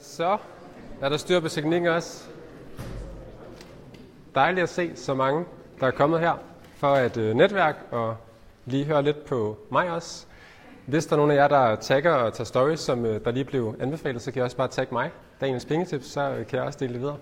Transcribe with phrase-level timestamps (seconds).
[0.00, 0.38] Så
[1.00, 2.28] er der styr på teknikken også.
[4.34, 5.44] Dejligt at se så mange,
[5.80, 6.32] der er kommet her
[6.76, 8.16] for at øh, netværk og
[8.66, 10.26] lige høre lidt på mig også.
[10.86, 13.44] Hvis der er nogen af jer, der tagger og tager stories, som øh, der lige
[13.44, 16.66] blev anbefalet, så kan I også bare tagge mig, Daniels Pengetips, så øh, kan jeg
[16.66, 17.16] også dele det videre.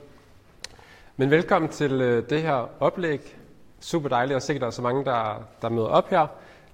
[1.16, 3.36] Men velkommen til øh, det her oplæg.
[3.80, 6.27] Super dejligt at se, at der er så mange, der, der møder op her.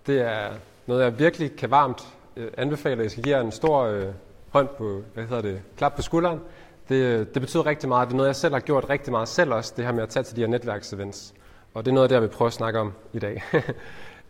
[0.06, 0.50] Det er
[0.86, 3.02] noget, jeg virkelig kan varmt øh, anbefale.
[3.02, 4.06] Jeg skal give jer en stor øh,
[4.52, 6.40] hånd på, hvad hedder det, klap på skulderen.
[6.88, 8.08] Det, det betyder rigtig meget.
[8.08, 10.08] Det er noget, jeg selv har gjort rigtig meget selv også, det her med at
[10.08, 11.34] tage til de her netværksevents.
[11.74, 13.42] Og det er noget, der jeg vil prøve at snakke om i dag.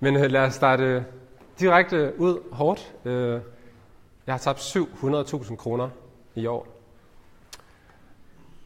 [0.00, 1.04] Men øh, lad os starte
[1.60, 2.94] direkte ud hårdt.
[3.04, 3.40] Øh,
[4.26, 5.88] jeg har tabt 700.000 kroner
[6.34, 6.66] i år.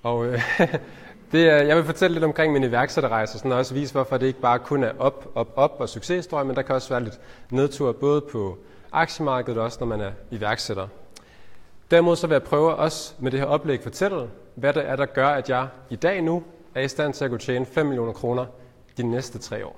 [0.02, 0.42] Og øh,
[1.32, 4.40] det er, jeg vil fortælle lidt omkring min iværksætterrejse, og også vise, hvorfor det ikke
[4.40, 7.20] bare kun er op, op, op og succeshistorie, men der kan også være lidt
[7.50, 8.58] nedtur, både på
[8.92, 10.88] aktiemarkedet og også, når man er iværksætter.
[11.90, 15.06] Derimod så vil jeg prøve også med det her oplæg fortælle, hvad det er, der
[15.06, 18.12] gør, at jeg i dag nu er i stand til at kunne tjene 5 millioner
[18.12, 18.46] kroner
[18.96, 19.76] de næste tre år.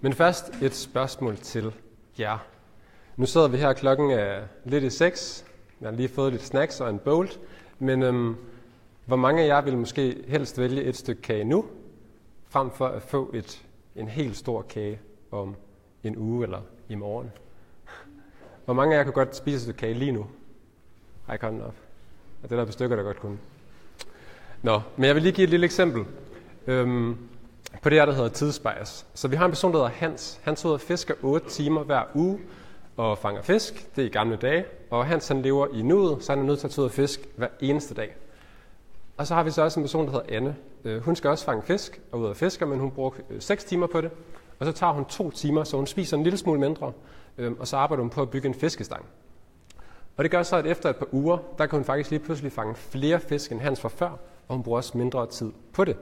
[0.00, 1.74] Men først et spørgsmål til
[2.18, 2.38] jer.
[3.16, 5.44] Nu sidder vi her klokken er lidt i 6.
[5.80, 7.40] Jeg har lige fået lidt snacks og en bolt.
[7.78, 8.36] Men øhm,
[9.06, 11.64] hvor mange af jer vil måske helst vælge et stykke kage nu,
[12.48, 13.64] frem for at få et,
[13.96, 15.56] en helt stor kage om
[16.04, 17.32] en uge eller i morgen?
[18.64, 20.26] Hvor mange af jer kan godt spise et stykke kage lige nu?
[21.28, 21.74] Ræk hånden op.
[22.42, 23.38] Og det er der stykker, der godt kunne.
[24.62, 26.04] Nå, men jeg vil lige give et lille eksempel
[26.66, 27.16] øhm,
[27.82, 29.06] på det her, der hedder tidsbias.
[29.14, 30.40] Så vi har en person, der hedder Hans.
[30.42, 32.38] Han tager ud og fisker 8 timer hver uge
[32.96, 33.96] og fanger fisk.
[33.96, 34.64] Det er i gamle dage.
[34.90, 36.92] Og Hans han lever i nuet, så han er nødt til at tage ud og
[36.92, 38.16] fisk hver eneste dag.
[39.16, 40.56] Og så har vi så også en person, der hedder Anne.
[40.84, 43.64] Øh, hun skal også fange fisk og ud og fiske, men hun bruger øh, 6
[43.64, 44.10] timer på det.
[44.58, 46.92] Og så tager hun to timer, så hun spiser en lille smule mindre.
[47.38, 49.04] Øhm, og så arbejder hun på at bygge en fiskestang.
[50.16, 52.52] Og det gør så, at efter et par uger, der kan hun faktisk lige pludselig
[52.52, 54.10] fange flere fisk end Hans fra før,
[54.48, 55.96] og hun bruger også mindre tid på det.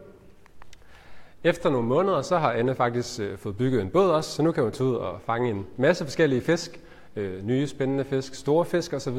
[1.44, 4.52] Efter nogle måneder, så har Anne faktisk øh, fået bygget en båd også, så nu
[4.52, 6.80] kan hun tage ud og fange en masse forskellige fisk,
[7.16, 9.18] øh, nye spændende fisk, store fisk osv.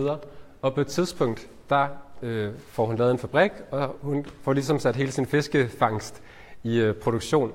[0.62, 1.88] Og på et tidspunkt, der
[2.22, 6.22] øh, får hun lavet en fabrik, og hun får ligesom sat hele sin fiskefangst
[6.63, 7.51] i øh, produktion.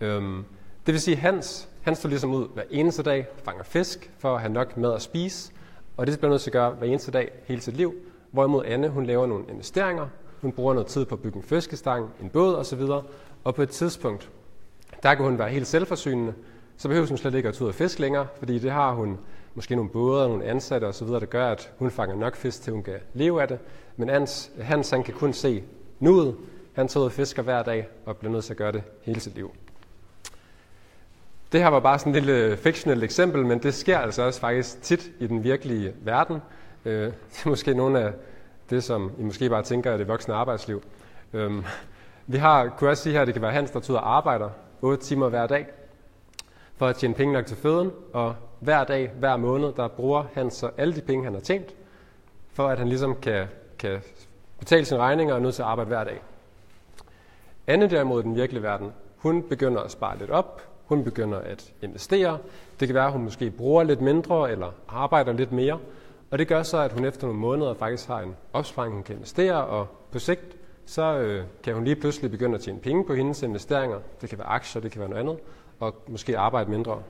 [0.00, 0.44] Øhm,
[0.86, 4.40] det vil sige, Hans, han står ligesom ud hver eneste dag, fanger fisk for at
[4.40, 5.52] have nok mad at spise,
[6.00, 7.94] og det bliver nødt til at gøre hver eneste dag hele sit liv.
[8.30, 10.08] Hvorimod Anne, hun laver nogle investeringer,
[10.40, 12.80] hun bruger noget tid på at bygge en fiskestang, en båd osv.,
[13.44, 14.30] og på et tidspunkt,
[15.02, 16.34] der kan hun være helt selvforsynende,
[16.76, 19.18] så behøver hun slet ikke at tage ud og fiske længere, fordi det har hun
[19.54, 22.72] måske nogle både og nogle ansatte osv., der gør, at hun fanger nok fisk, til
[22.72, 23.58] hun kan leve af det.
[23.96, 25.62] Men Hans, Hans han kan kun se
[25.98, 26.36] nuet.
[26.72, 29.20] Han tager ud og fisker hver dag og bliver nødt til at gøre det hele
[29.20, 29.50] sit liv.
[31.52, 34.82] Det her var bare sådan et lille fictional eksempel, men det sker altså også faktisk
[34.82, 36.42] tit i den virkelige verden.
[36.84, 38.12] Øh, det er måske nogle af
[38.70, 40.82] det, som I måske bare tænker er det voksne arbejdsliv.
[41.32, 41.64] Øh,
[42.26, 44.50] vi har, kunne også sige her, at det kan være Hans, der tager arbejder
[44.82, 45.66] 8 timer hver dag
[46.76, 50.50] for at tjene penge nok til føden, og hver dag, hver måned, der bruger han
[50.50, 51.74] så alle de penge, han har tjent,
[52.52, 53.46] for at han ligesom kan,
[53.78, 54.00] kan
[54.58, 56.22] betale sine regninger og er nødt til at arbejde hver dag.
[57.66, 61.72] Anne derimod i den virkelige verden, hun begynder at spare lidt op, hun begynder at
[61.82, 62.38] investere.
[62.80, 65.78] Det kan være, at hun måske bruger lidt mindre eller arbejder lidt mere.
[66.30, 69.14] Og det gør så, at hun efter nogle måneder faktisk har en opsparing, hun kan
[69.14, 70.56] investere, og på sigt
[70.86, 73.98] så øh, kan hun lige pludselig begynde at tjene penge på hendes investeringer.
[74.20, 75.38] Det kan være aktier, det kan være noget andet,
[75.80, 77.02] og måske arbejde mindre.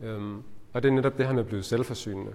[0.00, 0.42] Øhm,
[0.72, 2.32] og det er netop det her med at blive selvforsynende.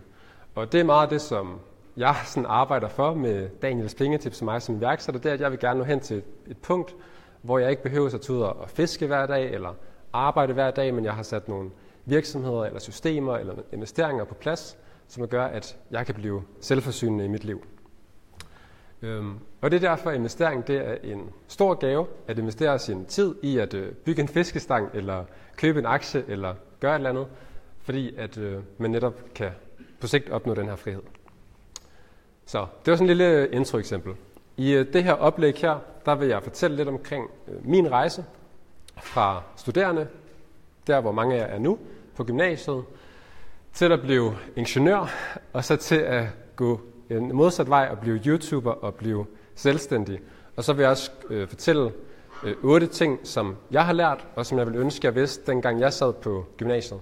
[0.55, 1.59] Og det er meget det, som
[1.97, 5.51] jeg sådan arbejder for med Daniels pengetips til mig som iværksætter, det er, at jeg
[5.51, 6.95] vil gerne nå hen til et, et punkt,
[7.41, 9.73] hvor jeg ikke behøver at tage ud og fiske hver dag, eller
[10.13, 11.69] arbejde hver dag, men jeg har sat nogle
[12.05, 14.77] virksomheder eller systemer eller investeringer på plads,
[15.07, 17.65] som gør, at jeg kan blive selvforsynende i mit liv.
[19.01, 23.05] Øhm, og det er derfor, at investering det er en stor gave, at investere sin
[23.05, 25.23] tid i at øh, bygge en fiskestang, eller
[25.55, 27.27] købe en aktie, eller gøre et eller andet,
[27.81, 29.51] fordi at øh, man netop kan
[29.99, 31.01] på sigt opnå den her frihed.
[32.45, 34.13] Så det var sådan en lille øh, intro-eksempel.
[34.57, 38.25] I øh, det her oplæg her, der vil jeg fortælle lidt omkring øh, min rejse
[39.01, 40.07] fra studerende,
[40.87, 41.79] der hvor mange af jer er nu,
[42.15, 42.83] på gymnasiet,
[43.73, 45.11] til at blive ingeniør,
[45.53, 46.25] og så til at
[46.55, 49.25] gå en modsat vej og blive YouTuber og blive
[49.55, 50.19] selvstændig.
[50.55, 51.91] Og så vil jeg også øh, fortælle
[52.43, 55.79] øh, otte ting, som jeg har lært, og som jeg vil ønske, jeg vidste, dengang
[55.79, 56.99] jeg sad på gymnasiet.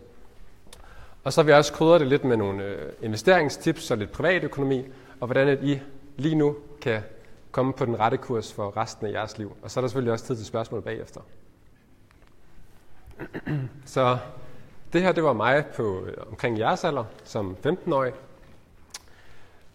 [1.23, 4.85] Og så vil jeg også krydre det lidt med nogle øh, investeringstips og lidt privatøkonomi,
[5.19, 5.79] og hvordan I
[6.17, 7.01] lige nu kan
[7.51, 9.57] komme på den rette kurs for resten af jeres liv.
[9.61, 11.21] Og så er der selvfølgelig også tid til spørgsmål bagefter.
[13.85, 14.17] Så
[14.93, 18.13] det her, det var mig på øh, omkring jeres alder, som 15-årig.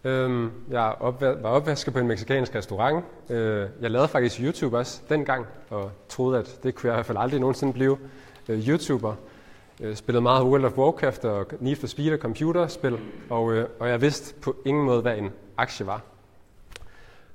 [0.03, 3.05] Øhm, jeg opva- var opvasker på en meksikansk restaurant.
[3.29, 7.05] Øh, jeg lavede faktisk YouTube også dengang, og troede, at det kunne jeg i hvert
[7.05, 7.97] fald aldrig nogensinde blive
[8.49, 9.15] øh, YouTuber.
[9.79, 12.99] Jeg spillede meget World of Warcraft og Need for Speed og computerspil,
[13.29, 16.01] og, øh, og jeg vidste på ingen måde, hvad en aktie var.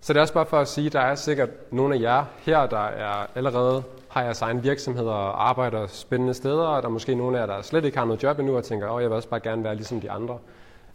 [0.01, 2.25] Så det er også bare for at sige, at der er sikkert nogle af jer
[2.39, 6.93] her, der er allerede har jeres egen virksomhed og arbejder spændende steder, og der er
[6.93, 9.11] måske nogle af jer, der slet ikke har noget job endnu, og tænker, at jeg
[9.11, 10.39] vil også bare gerne være ligesom de andre.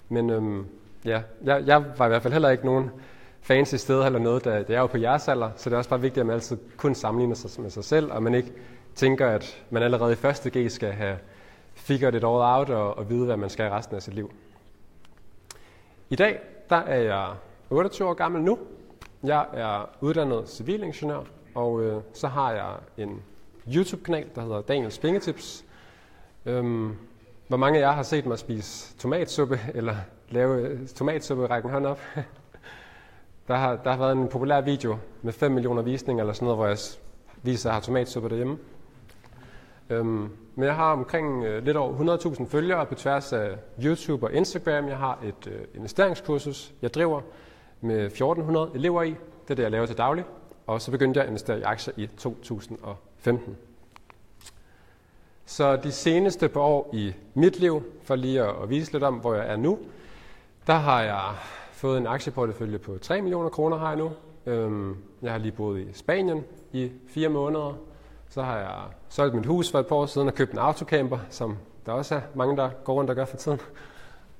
[0.10, 0.68] Men øhm,
[1.06, 2.92] ja, jeg, jeg var i hvert fald heller ikke nogen
[3.42, 5.89] fancy sted eller noget, da, da jeg var på jeres alder, så det er også
[5.89, 8.51] bare vigtigt, at man altid kun sammenligner sig med sig selv, og man ikke
[8.95, 11.18] tænker, at man allerede i første G skal have
[11.74, 14.31] figured it all out og, og vide, hvad man skal i resten af sit liv.
[16.09, 16.39] I dag,
[16.69, 17.27] der er jeg
[17.69, 18.59] 28 år gammel nu.
[19.24, 21.24] Jeg er uddannet civilingeniør,
[21.56, 23.22] og øh, så har jeg en
[23.76, 25.66] YouTube-kanal, der hedder Daniels Pengetips.
[26.46, 26.96] Øhm,
[27.48, 29.96] hvor mange af jer har set mig spise tomatsuppe, eller
[30.30, 32.00] lave øh, tomatsuppe, række en hånd op?
[33.48, 36.58] der, har, der har været en populær video med 5 millioner visninger, eller sådan noget,
[36.58, 36.78] hvor jeg
[37.44, 38.58] viser, at jeg har tomatsuppe derhjemme.
[39.90, 44.34] Øhm, men jeg har omkring øh, lidt over 100.000 følgere på tværs af YouTube og
[44.34, 44.88] Instagram.
[44.88, 47.22] Jeg har et øh, investeringskursus, jeg driver
[47.82, 49.10] med 1400 elever i.
[49.10, 50.26] Det er det, jeg laver til daglig.
[50.68, 53.57] Og så begyndte jeg at investere i aktier i 2015.
[55.45, 59.36] Så de seneste par år i mit liv, for lige at vise lidt om, hvor
[59.36, 59.80] jeg er nu,
[60.68, 61.36] der har jeg
[61.71, 64.12] fået en aktieportefølje på 3 millioner kroner har jeg nu.
[64.45, 67.77] Øhm, jeg har lige boet i Spanien i fire måneder.
[68.30, 71.19] Så har jeg solgt mit hus for et par år siden og købt en autocamper,
[71.30, 73.59] som der også er mange, der går rundt og gør for tiden.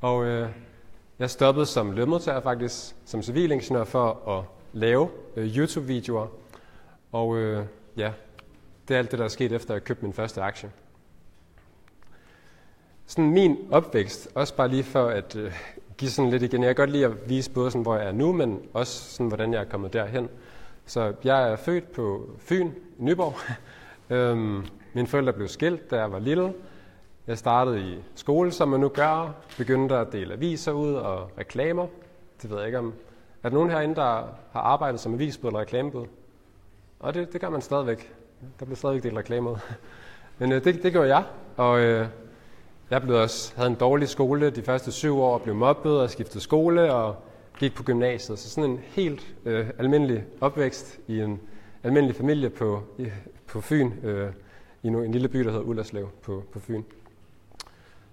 [0.02, 0.50] Og øh,
[1.20, 4.44] jeg stoppede som lønmodtager faktisk, som civilingeniør for at
[4.74, 6.28] lave øh, YouTube-videoer.
[7.12, 7.66] Og øh,
[7.98, 8.12] ja,
[8.88, 10.72] det er alt det, der er sket efter, at jeg købte min første aktie.
[13.06, 15.52] Sådan min opvækst, også bare lige for at øh,
[15.98, 16.64] give sådan lidt igen.
[16.64, 19.28] Jeg kan godt lide at vise både sådan, hvor jeg er nu, men også sådan,
[19.28, 20.30] hvordan jeg er kommet derhen.
[20.86, 23.36] Så jeg er født på Fyn, Nyborg.
[24.16, 26.54] øhm, mine forældre blev skilt, da jeg var lille.
[27.28, 29.36] Jeg startede i skole, som man nu gør.
[29.58, 31.88] Begyndte at dele aviser ud og reklamer.
[32.42, 32.94] Det ved jeg ikke om
[33.44, 36.06] er der nogen herinde, der har arbejdet som avisbud eller reklamebud?
[37.00, 38.14] Og det, det gør man stadigvæk.
[38.60, 39.56] Der bliver stadigvæk delt reklame ud.
[40.40, 41.24] Men øh, det, det gjorde jeg,
[41.58, 42.08] og øh,
[42.90, 46.10] jeg blev også, havde en dårlig skole de første syv år, og blev mobbet og
[46.10, 47.16] skiftede skole og
[47.60, 48.40] gik på gymnasiet.
[48.40, 51.40] Så sådan en helt øh, almindelig opvækst i en
[51.84, 53.12] almindelig familie på, i,
[53.48, 54.32] på Fyn, øh,
[54.84, 56.84] i en, en lille by, der hedder Ullerslev på, på Fyn.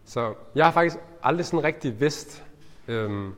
[0.04, 2.44] Så jeg har faktisk aldrig sådan rigtig vidst,
[2.88, 3.28] øh,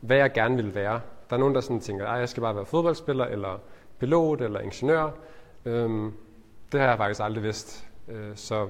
[0.00, 1.00] hvad jeg gerne ville være.
[1.30, 3.60] Der er nogen, der sådan tænker, at jeg skal bare være fodboldspiller, eller
[3.98, 5.10] pilot, eller ingeniør.
[5.64, 6.12] Øhm,
[6.72, 7.88] det har jeg faktisk aldrig vidst.
[8.08, 8.68] Øh, så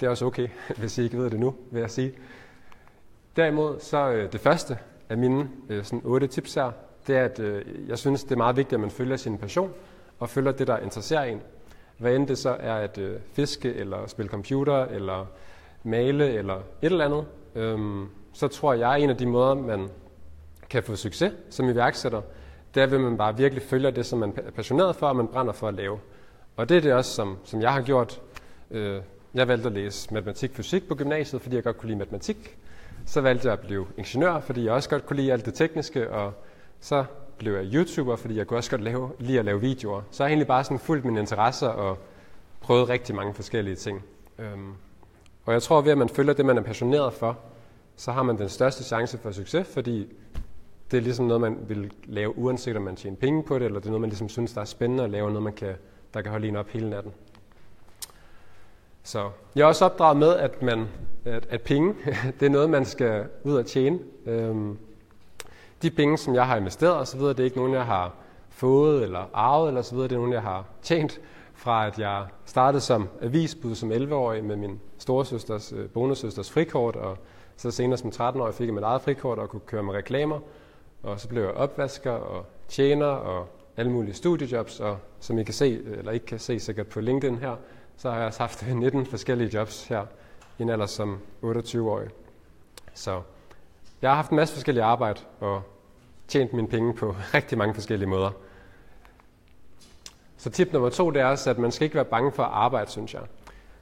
[0.00, 0.48] det er også okay,
[0.78, 2.12] hvis I ikke ved det nu, vil jeg sige.
[3.36, 6.70] Derimod, så øh, det første af mine øh, sådan otte tips her,
[7.06, 9.72] det er, at øh, jeg synes, det er meget vigtigt, at man følger sin passion,
[10.18, 11.40] og følger det, der interesserer en.
[11.98, 15.26] Hvad end det så er at øh, fiske, eller spille computer, eller
[15.82, 19.88] male, eller et eller andet, øhm, så tror jeg, at en af de måder, man
[20.70, 22.22] kan få succes som iværksætter,
[22.74, 25.52] der vil man bare virkelig følge det, som man er passioneret for, og man brænder
[25.52, 25.98] for at lave.
[26.56, 28.20] Og det er det også, som, som jeg har gjort.
[28.70, 29.00] Øh,
[29.34, 32.56] jeg valgte at læse matematik-fysik på gymnasiet, fordi jeg godt kunne lide matematik.
[33.06, 36.10] Så valgte jeg at blive ingeniør, fordi jeg også godt kunne lide alt det tekniske,
[36.10, 36.32] og
[36.80, 37.04] så
[37.38, 40.02] blev jeg YouTuber, fordi jeg kunne også godt lave, lide at lave videoer.
[40.10, 41.98] Så jeg har egentlig bare sådan fulgt mine interesser og
[42.60, 44.04] prøvet rigtig mange forskellige ting.
[44.38, 44.72] Øhm,
[45.44, 47.38] og jeg tror, ved at man følger det, man er passioneret for,
[47.96, 50.06] så har man den største chance for succes, fordi
[50.90, 53.80] det er ligesom noget, man vil lave, uanset om man tjener penge på det, eller
[53.80, 55.74] det er noget, man ligesom synes, der er spændende at lave, noget, man kan,
[56.14, 57.12] der kan holde en op hele natten.
[59.02, 60.88] Så jeg er også opdraget med, at, man,
[61.24, 61.94] at, at penge,
[62.40, 63.98] det er noget, man skal ud og tjene.
[64.26, 64.78] Øhm,
[65.82, 68.14] de penge, som jeg har investeret osv., det er ikke nogen, jeg har
[68.48, 71.20] fået eller arvet eller så videre, det er nogen, jeg har tjent
[71.54, 76.96] fra, at jeg startede som avisbud som 11-årig med min storesøsters, øh, bonusøsters bonussøsters frikort,
[76.96, 77.18] og
[77.56, 80.40] så senere som 13-årig fik jeg mit eget frikort og kunne køre med reklamer.
[81.02, 85.54] Og så blev jeg opvasker og tjener og alle mulige studiejobs, og som I kan
[85.54, 87.56] se, eller ikke kan se sikkert på LinkedIn her,
[87.96, 90.06] så har jeg også haft 19 forskellige jobs her
[90.58, 92.08] i en alder som 28-årig.
[92.94, 93.22] Så
[94.02, 95.62] jeg har haft en masse forskellige arbejde og
[96.28, 98.30] tjent mine penge på rigtig mange forskellige måder.
[100.36, 102.50] Så tip nummer to, det er også, at man skal ikke være bange for at
[102.52, 103.22] arbejde, synes jeg.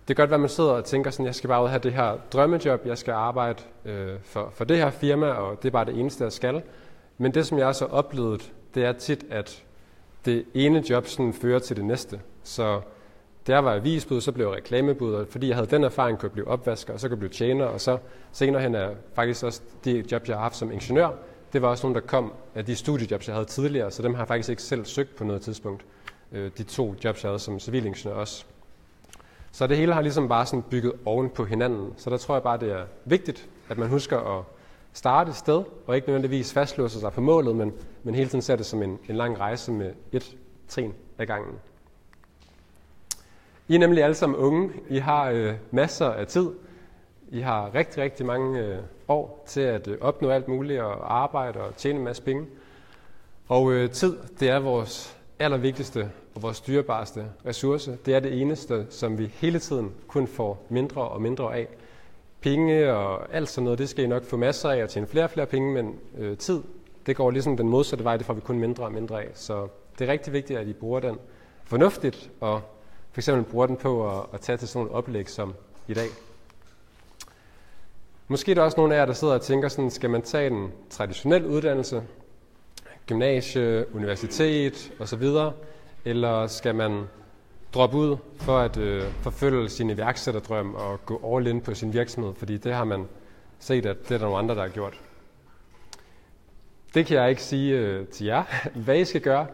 [0.08, 1.80] Det kan godt være, at man sidder og tænker sådan, jeg skal bare ud have
[1.80, 5.72] det her drømmejob, jeg skal arbejde øh, for, for det her firma, og det er
[5.72, 6.62] bare det eneste, jeg skal.
[7.18, 9.64] Men det, som jeg så har oplevet, det er tit, at
[10.24, 12.20] det ene job sådan fører til det næste.
[12.42, 12.80] Så
[13.46, 16.26] da jeg var avisbud, så blev jeg reklamebud, og fordi jeg havde den erfaring, kunne
[16.26, 17.98] jeg blive opvasker, og så kunne jeg blive tjener, og så
[18.32, 21.10] senere hen er faktisk også det job, jeg har haft som ingeniør,
[21.52, 24.20] det var også nogle, der kom af de studiejobs, jeg havde tidligere, så dem har
[24.20, 25.84] jeg faktisk ikke selv søgt på noget tidspunkt.
[26.32, 28.44] Øh, de to jobs, jeg havde som civilingeniør også.
[29.52, 31.94] Så det hele har ligesom bare sådan bygget oven på hinanden.
[31.96, 34.44] Så der tror jeg bare, det er vigtigt, at man husker at
[34.98, 38.56] starte et sted, og ikke nødvendigvis fastlåse sig på målet, men, men hele tiden ser
[38.56, 40.36] det som en, en lang rejse med et
[40.68, 41.54] trin ad gangen.
[43.68, 44.70] I er nemlig alle sammen unge.
[44.88, 46.50] I har øh, masser af tid.
[47.28, 48.78] I har rigtig, rigtig mange øh,
[49.08, 52.46] år til at øh, opnå alt muligt og arbejde og tjene en masse penge.
[53.48, 57.98] Og øh, tid, det er vores allervigtigste og vores dyrebareste ressource.
[58.06, 61.68] Det er det eneste, som vi hele tiden kun får mindre og mindre af.
[62.48, 65.24] Penge og alt sådan noget, det skal I nok få masser af og tjene flere
[65.24, 66.62] og flere penge, men øh, tid,
[67.06, 69.28] det går ligesom den modsatte vej, det får vi kun mindre og mindre af.
[69.34, 71.18] Så det er rigtig vigtigt, at I bruger den
[71.64, 72.60] fornuftigt, og
[73.12, 75.54] for eksempel bruger den på at, at tage til sådan et oplæg som
[75.88, 76.06] i dag.
[78.28, 80.46] Måske er der også nogle af jer, der sidder og tænker sådan, skal man tage
[80.46, 82.02] en traditionel uddannelse,
[83.06, 85.22] gymnasie, universitet osv.,
[86.04, 87.04] eller skal man
[87.74, 92.34] droppe ud for at øh, forfølge sin iværksætterdrøm og gå all in på sin virksomhed,
[92.34, 93.08] fordi det har man
[93.58, 95.00] set, at det er der nogle andre, der har gjort.
[96.94, 98.42] Det kan jeg ikke sige øh, til jer,
[98.84, 99.46] hvad I skal gøre.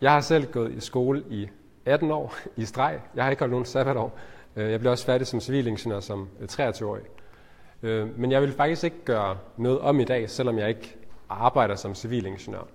[0.00, 1.48] Jeg har selv gået i skole i
[1.86, 3.00] 18 år i streg.
[3.14, 4.18] Jeg har ikke holdt nogen sabbatår.
[4.56, 7.02] Øh, jeg blev også færdig som civilingeniør som øh, 23-årig.
[7.82, 10.96] Øh, men jeg vil faktisk ikke gøre noget om i dag, selvom jeg ikke
[11.28, 12.66] arbejder som civilingeniør.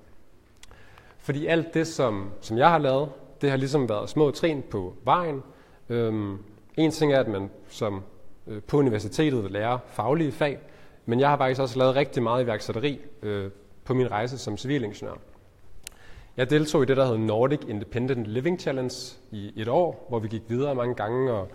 [1.18, 3.10] Fordi alt det, som, som jeg har lavet,
[3.43, 5.43] det har ligesom været små trin på vejen.
[5.89, 6.38] Øhm,
[6.77, 8.01] en ting er, at man som
[8.47, 10.59] øh, på universitetet lærer faglige fag,
[11.05, 13.51] men jeg har faktisk også lavet rigtig meget iværksætteri øh,
[13.85, 15.13] på min rejse som civilingeniør.
[16.38, 18.95] Jeg deltog i det, der hedder Nordic Independent Living Challenge
[19.31, 21.47] i et år, hvor vi gik videre mange gange, og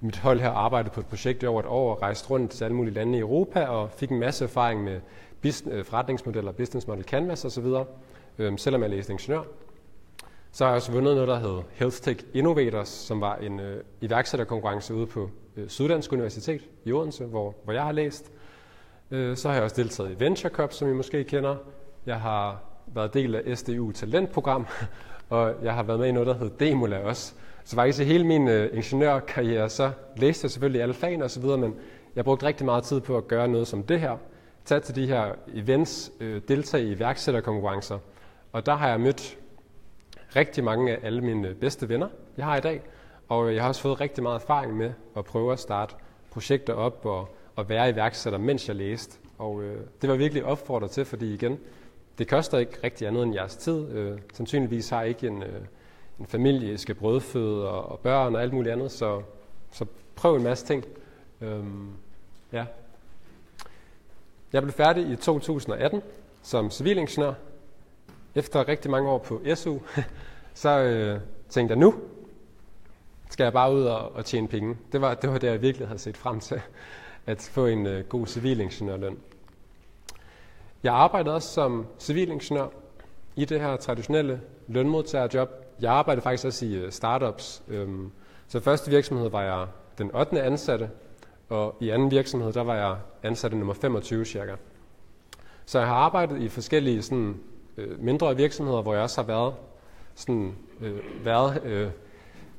[0.00, 2.64] mit hold her arbejdede på et projekt i over et år, og rejste rundt til
[2.64, 5.00] alle mulige lande i Europa, og fik en masse erfaring med
[5.42, 7.66] business, øh, forretningsmodeller, business model canvas osv.,
[8.38, 9.42] øh, selvom jeg læste ingeniør.
[10.54, 13.84] Så har jeg også vundet noget, der hedder Health Tech Innovators, som var en øh,
[14.00, 18.32] iværksætterkonkurrence ude på øh, Syddansk Universitet i Odense, hvor, hvor jeg har læst.
[19.10, 21.56] Øh, så har jeg også deltaget i Venture Cup, som I måske kender.
[22.06, 24.66] Jeg har været del af SDU Talentprogram,
[25.30, 27.34] og jeg har været med i noget, der hedder Demola også.
[27.64, 31.74] Så faktisk i hele min øh, ingeniørkarriere, så læste jeg selvfølgelig alle fagene osv., men
[32.16, 34.16] jeg brugte rigtig meget tid på at gøre noget som det her.
[34.64, 37.98] Tag til de her events, øh, deltage i iværksætterkonkurrencer.
[38.52, 39.38] Og der har jeg mødt
[40.36, 42.82] rigtig mange af alle mine bedste venner, jeg har i dag.
[43.28, 45.94] Og øh, jeg har også fået rigtig meget erfaring med at prøve at starte
[46.30, 49.18] projekter op og, og være iværksætter, mens jeg læste.
[49.38, 51.58] Og øh, det var virkelig opfordret til, fordi igen,
[52.18, 53.88] det koster ikke rigtig andet end jeres tid.
[53.88, 55.60] Øh, sandsynligvis har I ikke en, øh,
[56.20, 59.22] en familie, I skal brødføde og, og børn og alt muligt andet, så,
[59.72, 59.86] så
[60.16, 60.84] prøv en masse ting.
[61.40, 61.88] Øhm,
[62.52, 62.64] ja.
[64.52, 66.02] Jeg blev færdig i 2018
[66.42, 67.32] som civilingeniør.
[68.34, 69.78] Efter rigtig mange år på SU,
[70.54, 71.94] så øh, tænkte jeg, nu
[73.30, 74.76] skal jeg bare ud og, og tjene penge.
[74.92, 76.60] Det var, det var det, jeg virkelig havde set frem til,
[77.26, 79.18] at få en øh, god civilingeniørløn.
[80.82, 82.66] Jeg arbejdede også som civilingeniør
[83.36, 85.50] i det her traditionelle lønmodtagerjob.
[85.80, 87.62] Jeg arbejdede faktisk også i øh, startups.
[87.68, 88.10] Øhm,
[88.48, 89.66] så første virksomhed var jeg
[89.98, 90.42] den 8.
[90.42, 90.90] ansatte,
[91.48, 94.54] og i anden virksomhed, der var jeg ansatte nummer 25 cirka.
[95.66, 97.40] Så jeg har arbejdet i forskellige sådan,
[97.76, 99.54] øh, mindre virksomheder, hvor jeg også har været,
[100.14, 101.88] sådan, øh, været øh,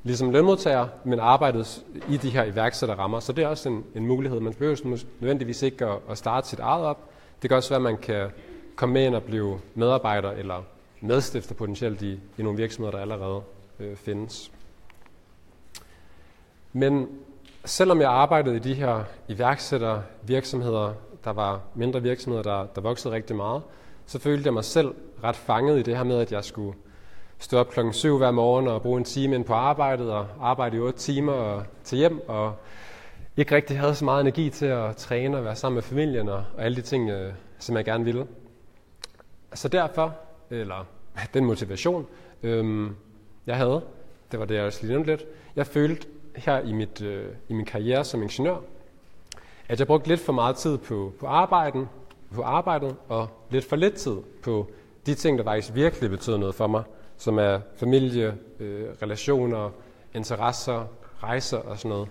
[0.02, 3.20] ligesom lønmodtager, men arbejdet i de her iværksætterrammer.
[3.20, 4.40] Så det er også en, en mulighed.
[4.40, 7.10] Man behøver nødvendigvis ikke at, at starte sit eget op.
[7.42, 8.30] Det kan også være, at man kan
[8.76, 10.62] komme med ind og blive medarbejder eller
[11.00, 13.42] medstifter potentielt i, i nogle virksomheder, der allerede
[13.80, 14.50] øh, findes.
[16.72, 17.08] Men
[17.64, 20.92] selvom jeg arbejdede i de her iværksættervirksomheder,
[21.24, 23.62] der var mindre virksomheder, der, der voksede rigtig meget,
[24.06, 24.94] så følte jeg mig selv
[25.24, 26.76] ret fanget i det her med, at jeg skulle
[27.38, 30.76] stå op klokken 7 hver morgen og bruge en time ind på arbejdet og arbejde
[30.76, 32.54] i 8 timer og til hjem og
[33.36, 36.44] ikke rigtig havde så meget energi til at træne og være sammen med familien og,
[36.56, 38.26] og alle de ting, øh, som jeg gerne ville.
[39.54, 40.14] Så derfor,
[40.50, 40.86] eller
[41.34, 42.06] den motivation,
[42.42, 42.90] øh,
[43.46, 43.80] jeg havde,
[44.32, 45.24] det var det, jeg også lige lidt,
[45.56, 48.56] jeg følte her i, mit, øh, i min karriere som ingeniør,
[49.68, 51.88] at jeg brugte lidt for meget tid på, på, arbejden,
[52.34, 54.70] på arbejdet, og lidt for lidt tid på
[55.06, 56.82] de ting, der faktisk virkelig betyder noget for mig,
[57.16, 59.70] som er familie, øh, relationer,
[60.14, 60.86] interesser,
[61.22, 62.08] rejser og sådan noget.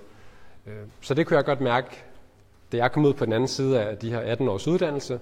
[0.67, 2.03] Øh, så det kunne jeg godt mærke,
[2.71, 5.19] da jeg kom ud på den anden side af de her 18 års uddannelse,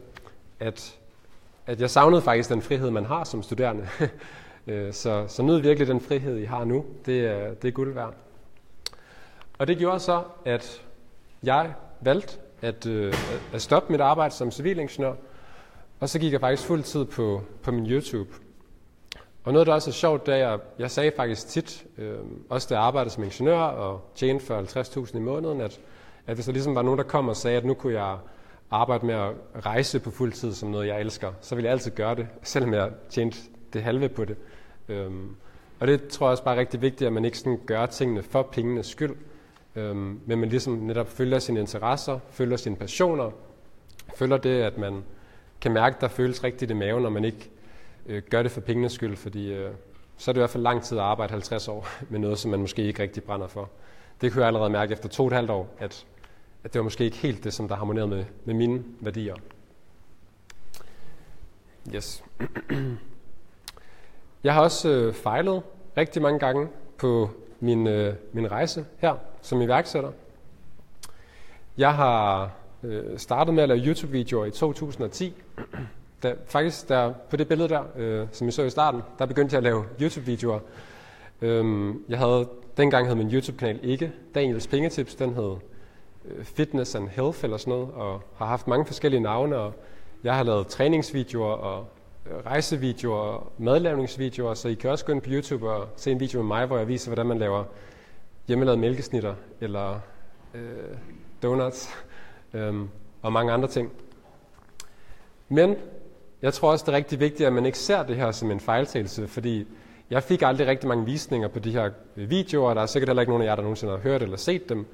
[0.60, 0.96] at,
[1.68, 3.88] at jeg savnede faktisk den frihed, man har som studerende.
[4.68, 6.86] Øh, så, så nyd virkelig den frihed, I har nu.
[7.06, 8.14] Det er, det er guld værd.
[9.58, 10.82] Og det gjorde så, at
[11.44, 13.14] jeg valgte at, øh,
[13.54, 15.14] at stoppe mit arbejde som civilingeniør,
[16.04, 18.30] og så gik jeg faktisk fuld tid på, på min YouTube.
[19.44, 22.18] Og noget, der også er sjovt, det er, jeg, jeg sagde faktisk tit, øh,
[22.50, 25.80] også da jeg arbejdede som ingeniør og tjente for 50.000 i måneden, at,
[26.28, 28.18] at hvis der ligesom var nogen, der kom og sagde, at nu kunne jeg
[28.72, 29.32] arbejde med at
[29.66, 32.74] rejse på fuld tid som noget, jeg elsker, så ville jeg altid gøre det, selvom
[32.74, 33.38] jeg tjente
[33.74, 34.38] det halve på det.
[34.90, 35.36] Øhm,
[35.80, 38.24] og det tror jeg også bare er rigtig vigtigt, at man ikke sådan gør tingene
[38.24, 39.16] for pengenes skyld,
[39.76, 43.32] øhm, men man ligesom netop følger sine interesser, følger sine passioner,
[44.16, 45.04] følger det, at man
[45.64, 47.50] kan mærke, at der føles rigtigt i maven, når man ikke
[48.06, 49.72] øh, gør det for pengenes skyld, fordi øh,
[50.18, 52.52] så er det i hvert fald lang tid at arbejde 50 år med noget, som
[52.52, 53.70] man måske ikke rigtig brænder for.
[54.22, 56.06] Det kunne jeg allerede mærke efter to og et halvt år, at,
[56.64, 59.36] at det var måske ikke helt det, som der harmonerede med, med mine værdier.
[61.96, 62.24] Yes.
[64.44, 65.62] Jeg har også øh, fejlet
[65.98, 66.68] rigtig mange gange
[66.98, 67.30] på
[67.60, 70.12] min, øh, min rejse her som iværksætter.
[71.78, 72.52] Jeg har
[72.84, 75.43] øh, startet med at lave YouTube-videoer i 2010.
[76.24, 79.54] Der, faktisk der, på det billede der, øh, som I så i starten, der begyndte
[79.54, 80.60] jeg at lave YouTube-videoer.
[81.42, 85.56] Øhm, jeg havde, dengang hed min YouTube-kanal ikke Daniels Pengetips, den hed
[86.26, 89.74] øh, Fitness and Health eller sådan noget, og har haft mange forskellige navne, og
[90.24, 91.86] jeg har lavet træningsvideoer og
[92.26, 96.20] øh, rejsevideoer og madlavningsvideoer, så I kan også gå ind på YouTube og se en
[96.20, 97.64] video med mig, hvor jeg viser, hvordan man laver
[98.48, 100.00] hjemmelavede mælkesnitter eller
[100.54, 100.98] øh,
[101.44, 101.90] donuts
[102.54, 102.74] øh,
[103.22, 103.92] og mange andre ting.
[105.54, 105.76] Men
[106.42, 108.60] jeg tror også, det er rigtig vigtigt, at man ikke ser det her som en
[108.60, 109.68] fejltagelse, fordi
[110.10, 113.10] jeg fik aldrig rigtig mange visninger på de her øh, videoer, og der er sikkert
[113.10, 114.86] heller ikke nogen af jer, der nogensinde har hørt eller set dem,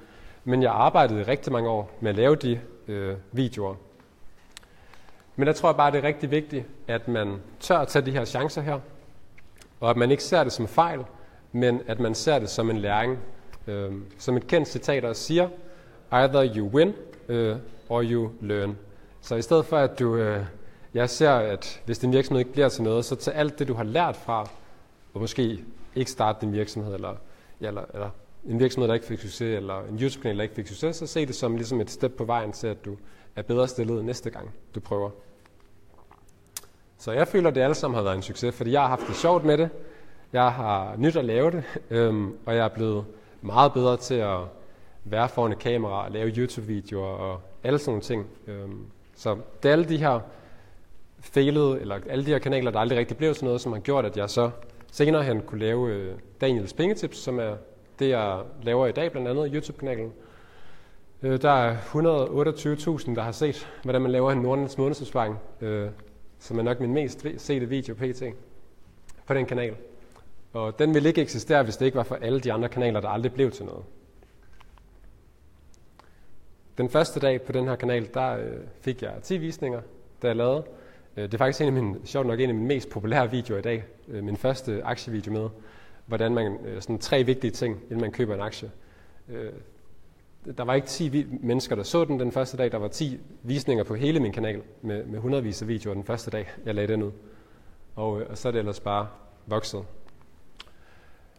[0.44, 3.76] men jeg arbejdede rigtig mange år med at lave de øh, videoer.
[5.36, 8.26] Men jeg tror bare, det er rigtig vigtigt, at man tør at tage de her
[8.26, 8.80] chancer her,
[9.80, 11.00] og at man ikke ser det som fejl,
[11.52, 13.18] men at man ser det som en læring.
[13.68, 15.50] Øh, som et kendt citat også siger,
[16.12, 16.94] either you win
[17.30, 17.56] øh,
[17.90, 18.78] or you learn.
[19.22, 20.46] Så i stedet for, at du, øh,
[20.94, 23.74] jeg ser, at hvis din virksomhed ikke bliver til noget, så tag alt det, du
[23.74, 24.50] har lært fra,
[25.14, 25.60] og måske
[25.96, 27.16] ikke starte din virksomhed, eller,
[27.60, 28.10] eller, eller
[28.46, 31.26] en virksomhed, der ikke fik succes, eller en YouTube-kanal, der ikke fik succes, så se
[31.26, 32.98] det som ligesom et step på vejen til, at du
[33.36, 35.10] er bedre stillet næste gang, du prøver.
[36.98, 39.08] Så jeg føler, at det alle sammen har været en succes, fordi jeg har haft
[39.08, 39.70] det sjovt med det.
[40.34, 43.06] Jeg har nyt at lave det, øhm, og jeg er blevet
[43.42, 44.40] meget bedre til at
[45.04, 48.28] være foran et kamera og lave YouTube-videoer og alle sådan nogle ting.
[48.48, 48.86] Øhm,
[49.20, 50.20] så det er alle de her
[51.20, 54.06] failede, eller alle de her kanaler, der aldrig rigtig blev sådan noget, som har gjort,
[54.06, 54.52] at jeg så
[54.92, 57.56] senere hen kunne lave øh, Daniels Pengetips, som er
[58.00, 60.14] det, jeg laver i dag, blandt andet YouTube-kanalen.
[61.22, 65.90] Øh, der er 128.000, der har set, hvordan man laver en Nordens månedsopsparing, øh,
[66.40, 68.24] som er nok min mest sete video pt.
[69.26, 69.76] på den kanal.
[70.54, 73.10] Og den ville ikke eksistere, hvis det ikke var for alle de andre kanaler, der
[73.10, 73.84] aldrig blev til noget.
[76.80, 79.82] Den første dag på den her kanal, der øh, fik jeg 10 visninger,
[80.22, 80.64] da jeg lavede.
[81.18, 83.60] Øh, det er faktisk en af mine, sjovt nok en af mine mest populære videoer
[83.60, 83.84] i dag.
[84.08, 85.50] Øh, min første aktievideo med,
[86.06, 88.72] hvordan man, øh, sådan tre vigtige ting, inden man køber en aktie.
[89.30, 89.52] Øh,
[90.58, 92.72] der var ikke 10 mennesker, der så den den første dag.
[92.72, 96.32] Der var 10 visninger på hele min kanal med, med hundredvis af videoer den første
[96.32, 97.12] dag, jeg lagde den ud.
[97.96, 99.08] Og, øh, og så er det ellers bare
[99.46, 99.84] vokset.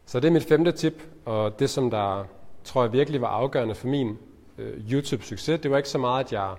[0.06, 2.24] Så det er mit femte tip, og det som der
[2.64, 4.18] tror jeg virkelig var afgørende for min
[4.60, 6.54] øh, YouTube-succes, det var ikke så meget, at jeg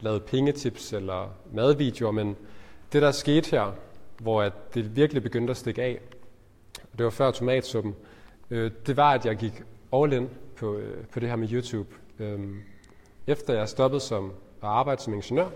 [0.00, 2.36] lavede pengetips eller madvideoer, men
[2.92, 3.72] det der skete her,
[4.18, 6.00] hvor at det virkelig begyndte at stikke af,
[6.98, 7.94] det var før tomatsuppen,
[8.50, 11.94] øh, det var, at jeg gik all in på, øh, på det her med YouTube.
[12.18, 12.40] Øh,
[13.26, 14.32] efter jeg stoppede som
[14.62, 15.48] at arbejde som ingeniør,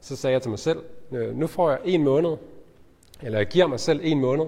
[0.00, 0.82] så sagde jeg til mig selv,
[1.12, 2.36] øh, nu får jeg en måned,
[3.22, 4.46] eller jeg giver mig selv en måned,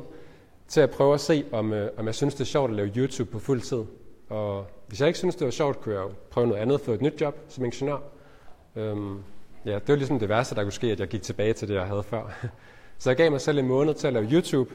[0.68, 2.88] til at prøve at se, om, øh, om jeg synes, det er sjovt at lave
[2.96, 3.84] YouTube på fuld tid.
[4.30, 6.92] Og hvis jeg ikke synes, det var sjovt, kunne jeg jo prøve noget andet, få
[6.92, 7.96] et nyt job som ingeniør.
[8.76, 9.18] Øhm,
[9.64, 11.74] ja, det var ligesom det værste, der kunne ske, at jeg gik tilbage til det,
[11.74, 12.46] jeg havde før.
[12.98, 14.70] Så jeg gav mig selv en måned til at lave YouTube,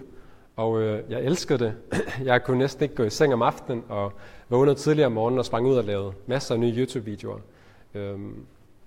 [0.55, 1.73] og øh, jeg elskede det.
[2.25, 4.13] Jeg kunne næsten ikke gå i seng om aftenen, og
[4.49, 7.37] vågnede tidligere om morgenen og sprang ud og lavede masser af nye YouTube-videoer.
[7.93, 8.45] Øhm,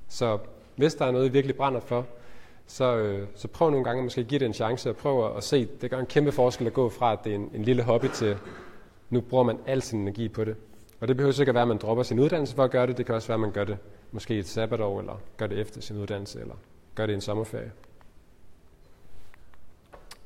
[0.08, 0.38] så
[0.76, 2.06] hvis der er noget, I virkelig brænder for,
[2.66, 5.44] så, øh, så prøv nogle gange at måske give det en chance og prøv at
[5.44, 5.68] se.
[5.80, 8.06] Det gør en kæmpe forskel at gå fra, at det er en, en lille hobby
[8.14, 8.36] til,
[9.10, 10.56] nu bruger man al sin energi på det.
[11.00, 12.98] Og det behøver ikke at være, at man dropper sin uddannelse for at gøre det.
[12.98, 13.78] Det kan også være, at man gør det
[14.12, 16.54] måske et sabbatår, eller gør det efter sin uddannelse, eller
[16.94, 17.72] gør det i en sommerferie.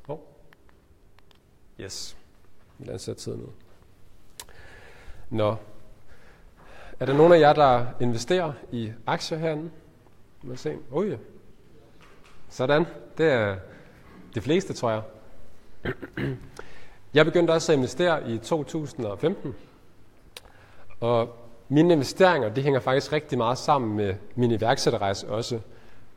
[0.09, 0.19] Oh.
[1.81, 2.17] Yes.
[2.79, 3.49] Lad os sætte tiden ud.
[5.31, 5.57] Nå.
[7.01, 9.71] Er der nogen af jer, der investerer i aktier herinde?
[10.43, 10.79] Må se.
[10.91, 11.17] Oh, ja.
[12.49, 12.87] Sådan.
[13.19, 13.57] Det er
[14.35, 15.03] de fleste, tror jeg.
[17.15, 19.55] Jeg begyndte også at investere i 2015.
[21.01, 21.29] Og
[21.69, 25.61] mine investeringer, det hænger faktisk rigtig meget sammen med min iværksætterrejse også.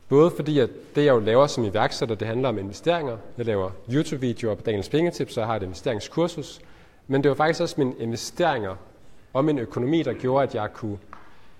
[0.08, 3.16] Både fordi, at det, jeg jo laver som iværksætter, det handler om investeringer.
[3.38, 6.60] Jeg laver YouTube-videoer på Daniels Pengetips, så jeg har et investeringskursus.
[7.06, 8.76] Men det var faktisk også mine investeringer
[9.32, 10.98] og min økonomi, der gjorde, at jeg kunne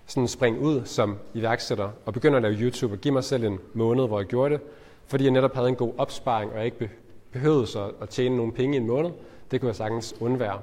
[0.07, 3.59] sådan springe ud som iværksætter og begynde at lave YouTube og give mig selv en
[3.75, 4.63] måned, hvor jeg gjorde det,
[5.07, 6.91] fordi jeg netop havde en god opsparing, og jeg ikke
[7.37, 9.11] behøvede så at tjene nogle penge i en måned.
[9.51, 10.61] Det kunne jeg sagtens undvære.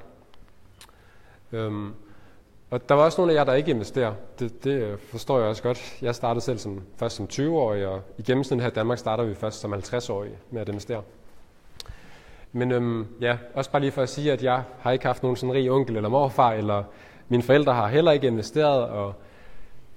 [1.52, 1.94] Øhm,
[2.70, 4.14] og der var også nogle af jer, der ikke investerer.
[4.40, 5.98] Det, det øh, forstår jeg også godt.
[6.02, 9.36] Jeg startede selv som, først som 20-årig, og i gennemsnit her i Danmark starter vi
[9.36, 11.02] først som 50-årige med at investere.
[12.52, 15.36] Men øhm, ja, også bare lige for at sige, at jeg har ikke haft nogen
[15.36, 16.84] sådan rig onkel eller morfar, eller
[17.30, 19.14] mine forældre har heller ikke investeret, og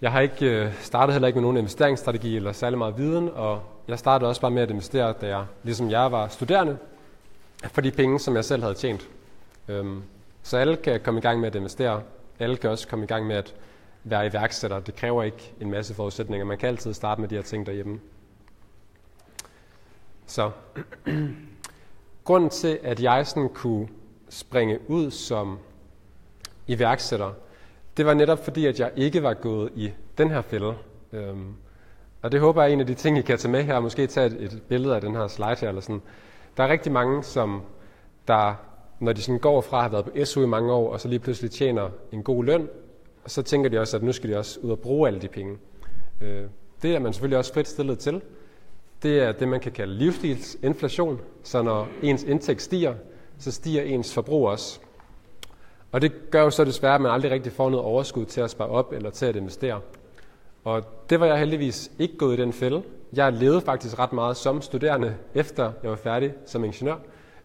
[0.01, 3.63] jeg har ikke øh, startet heller ikke med nogen investeringsstrategi eller særlig meget viden, og
[3.89, 6.79] jeg startede også bare med at investere, da jeg, ligesom jeg var studerende,
[7.65, 9.09] for de penge, som jeg selv havde tjent.
[9.69, 10.03] Øhm,
[10.43, 12.03] så alle kan komme i gang med at investere.
[12.39, 13.55] Alle kan også komme i gang med at
[14.05, 14.81] være iværksætter.
[14.81, 16.47] Det kræver ikke en masse forudsætninger.
[16.47, 18.01] Man kan altid starte med de her ting derhjemme.
[20.27, 20.51] Så
[22.25, 23.89] grunden til, at jeg sådan kunne
[24.29, 25.59] springe ud som
[26.67, 27.33] iværksætter,
[27.97, 30.75] det var netop fordi, at jeg ikke var gået i den her fælde.
[31.13, 31.55] Øhm,
[32.23, 34.07] og det håber jeg er en af de ting, I kan tage med her, måske
[34.07, 35.69] tage et, et billede af den her slide her.
[35.69, 36.03] Eller sådan.
[36.57, 37.63] Der er rigtig mange, som
[38.29, 38.55] der,
[39.01, 41.09] når de sådan går fra at have været på SU i mange år, og så
[41.09, 42.69] lige pludselig tjener en god løn,
[43.25, 45.29] og så tænker de også, at nu skal de også ud og bruge alle de
[45.29, 45.59] penge.
[46.21, 46.45] Øh,
[46.83, 48.23] det er man selvfølgelig også frit stillet til.
[49.03, 51.21] Det er det, man kan kalde livsstilsinflation.
[51.43, 52.95] Så når ens indtægt stiger,
[53.39, 54.81] så stiger ens forbrug også.
[55.93, 58.51] Og det gør jo så desværre, at man aldrig rigtig får noget overskud til at
[58.51, 59.81] spare op eller til at investere.
[60.65, 62.83] Og det var jeg heldigvis ikke gået i den fælde.
[63.13, 66.97] Jeg levede faktisk ret meget som studerende, efter jeg var færdig som ingeniør.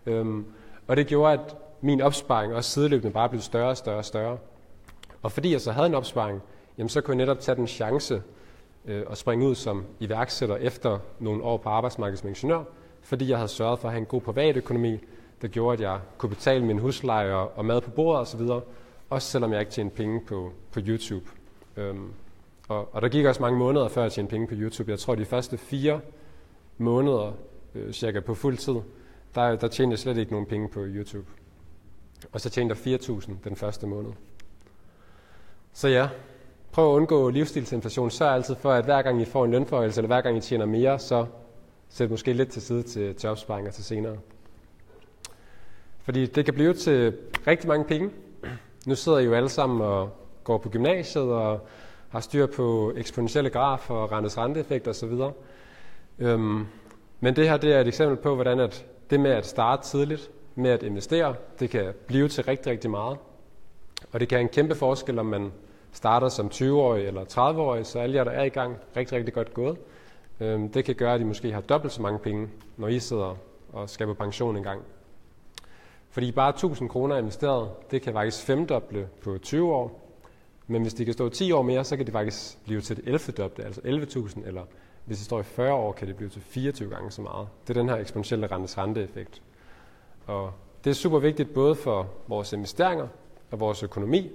[0.05, 0.45] Øhm,
[0.87, 4.37] og det gjorde, at min opsparing også sideløbende bare blev større og større og større.
[5.21, 6.41] Og fordi jeg så havde en opsparing,
[6.77, 8.21] jamen så kunne jeg netop tage den chance
[8.85, 12.63] øh, og springe ud som iværksætter efter nogle år på arbejdsmarkedet som ingeniør,
[13.01, 14.99] fordi jeg havde sørget for at have en god privatøkonomi,
[15.41, 18.41] der gjorde, at jeg kunne betale min husleje og, og mad på bordet osv.,
[19.09, 21.25] også selvom jeg ikke tjente penge på, på YouTube.
[21.77, 22.13] Øhm,
[22.67, 24.91] og, og der gik også mange måneder, før jeg tjente penge på YouTube.
[24.91, 25.99] Jeg tror, de første fire
[26.77, 27.31] måneder,
[27.75, 28.75] øh, cirka på fuld tid,
[29.35, 31.27] der, der tjente jeg slet ikke nogen penge på YouTube.
[32.31, 34.11] Og så tjente jeg 4.000 den første måned.
[35.73, 36.09] Så ja,
[36.71, 38.11] prøv at undgå livsstilsinflation.
[38.11, 40.65] Sørg altid for, at hver gang I får en lønforhøjelse, eller hver gang I tjener
[40.65, 41.25] mere, så
[41.89, 44.17] sæt måske lidt til side til, til opsparinger til senere.
[46.11, 47.13] Fordi det kan blive til
[47.47, 48.09] rigtig mange penge.
[48.87, 50.09] Nu sidder I jo alle sammen og
[50.43, 51.67] går på gymnasiet og
[52.09, 55.11] har styr på eksponentielle grafer og rentes renteeffekt osv.
[56.19, 56.65] Øhm,
[57.19, 60.31] men det her det er et eksempel på, hvordan at det med at starte tidligt,
[60.55, 63.17] med at investere, det kan blive til rigtig, rigtig meget.
[64.11, 65.51] Og det kan have en kæmpe forskel, om man
[65.91, 69.53] starter som 20-årig eller 30-årig, så alle jer, der er i gang, rigtig, rigtig godt
[69.53, 69.77] gået.
[70.39, 73.37] Øhm, det kan gøre, at I måske har dobbelt så mange penge, når I sidder
[73.73, 74.81] og skal på pension engang.
[76.11, 80.01] Fordi bare 1000 kroner investeret, det kan faktisk femdoble på 20 år.
[80.67, 83.03] Men hvis det kan stå 10 år mere, så kan det faktisk blive til det
[83.05, 84.63] 11 dobbelte, altså 11.000, eller
[85.05, 87.47] hvis det står i 40 år, kan det blive til 24 gange så meget.
[87.67, 89.41] Det er den her eksponentielle rentes renteeffekt.
[90.27, 90.51] Og
[90.83, 93.07] det er super vigtigt både for vores investeringer
[93.51, 94.31] og vores økonomi,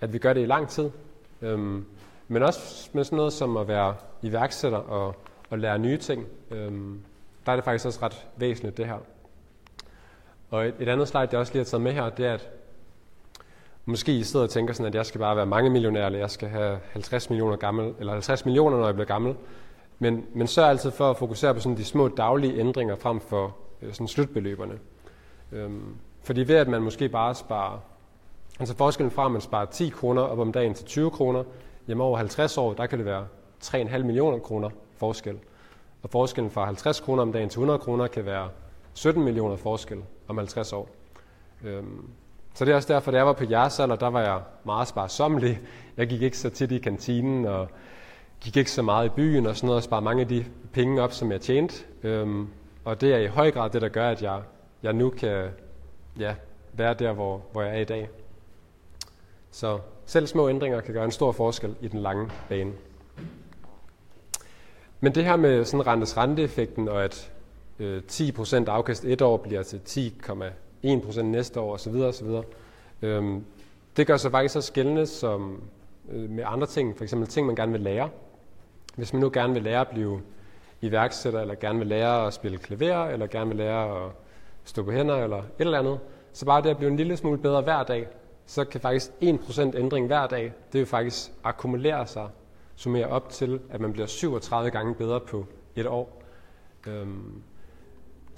[0.00, 0.90] at vi gør det i lang tid.
[1.42, 1.86] Øhm,
[2.28, 5.14] men også med sådan noget som at være iværksætter og,
[5.50, 6.26] og lære nye ting.
[6.50, 7.00] Øhm,
[7.46, 8.98] der er det faktisk også ret væsentligt det her.
[10.52, 12.50] Og et, et andet slide, jeg også lige har taget med her, det er, at
[13.84, 16.30] måske I sidder og tænker sådan, at jeg skal bare være mange millionær, eller jeg
[16.30, 19.34] skal have 50 millioner gammel, eller 50 millioner, når jeg bliver gammel.
[19.98, 23.56] Men, men sørg altid for at fokusere på sådan de små daglige ændringer frem for
[23.82, 24.78] øh, sådan slutbeløberne.
[25.52, 27.78] Øhm, fordi ved at man måske bare sparer,
[28.60, 31.44] altså forskellen fra at man sparer 10 kroner op om dagen til 20 kroner,
[31.88, 33.26] jamen over 50 år, der kan det være
[33.64, 35.38] 3,5 millioner kroner forskel.
[36.02, 38.48] Og forskellen fra 50 kroner om dagen til 100 kroner kan være
[38.94, 40.88] 17 millioner forskel om 50 år.
[41.64, 42.08] Øhm,
[42.54, 44.88] så det er også derfor, da jeg var på jeres alder, der var jeg meget
[44.88, 45.60] sparsommelig.
[45.96, 47.68] Jeg gik ikke så tit i kantinen, og
[48.40, 51.02] gik ikke så meget i byen og sådan noget, og sparede mange af de penge
[51.02, 51.84] op, som jeg tjente.
[52.02, 52.48] Øhm,
[52.84, 54.42] og det er i høj grad det, der gør, at jeg,
[54.82, 55.48] jeg nu kan
[56.18, 56.34] ja,
[56.72, 58.08] være der, hvor, hvor jeg er i dag.
[59.50, 62.72] Så selv små ændringer kan gøre en stor forskel i den lange bane.
[65.00, 67.32] Men det her med sådan rentes renteeffekten, og at
[67.82, 71.94] øh, 10% afkast et år bliver til 10,1% næste år osv.
[71.94, 72.28] osv.
[73.02, 73.44] Øhm,
[73.96, 75.62] det gør sig faktisk så skældende som
[76.12, 78.10] øh, med andre ting, for eksempel ting, man gerne vil lære.
[78.96, 80.20] Hvis man nu gerne vil lære at blive
[80.80, 84.10] iværksætter, eller gerne vil lære at spille klaver, eller gerne vil lære at
[84.64, 85.98] stå på hænder, eller et eller andet,
[86.32, 88.08] så bare det at blive en lille smule bedre hver dag,
[88.46, 92.28] så kan faktisk 1% ændring hver dag, det vil faktisk akkumulere sig
[92.76, 96.22] summere op til, at man bliver 37 gange bedre på et år.
[96.86, 97.42] Øhm,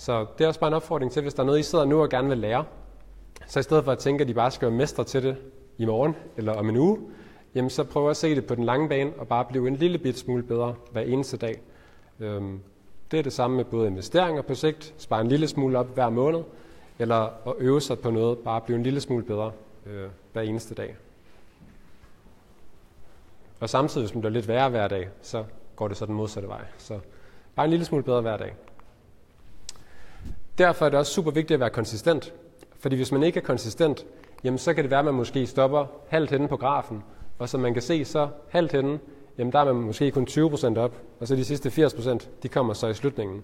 [0.04, 2.02] så det er også bare en opfordring til, hvis der er noget, I sidder nu
[2.02, 2.64] og gerne vil lære,
[3.46, 5.36] så i stedet for at tænke, at de bare skal være mestre til det
[5.78, 6.98] i morgen eller om en uge,
[7.54, 9.98] jamen så prøv at se det på den lange bane og bare blive en lille
[9.98, 11.60] bit smule bedre hver eneste dag.
[12.20, 12.60] Øhm,
[13.10, 16.08] det er det samme med både investeringer på sigt, spare en lille smule op hver
[16.08, 16.42] måned,
[16.98, 19.52] eller at øve sig på noget, bare blive en lille smule bedre
[19.86, 20.96] øh, hver eneste dag.
[23.60, 25.44] Og samtidig, hvis man bliver lidt værre hver dag, så
[25.76, 26.64] går det så den modsatte vej.
[26.78, 26.98] Så
[27.56, 28.54] bare en lille smule bedre hver dag.
[30.58, 32.32] Derfor er det også super vigtigt at være konsistent.
[32.78, 34.06] Fordi hvis man ikke er konsistent,
[34.44, 37.02] jamen så kan det være, at man måske stopper halvt henne på grafen.
[37.38, 38.98] Og som man kan se, så halvt henne,
[39.38, 40.94] jamen der er man måske kun 20% op.
[41.20, 43.42] Og så de sidste 80%, de kommer så i slutningen.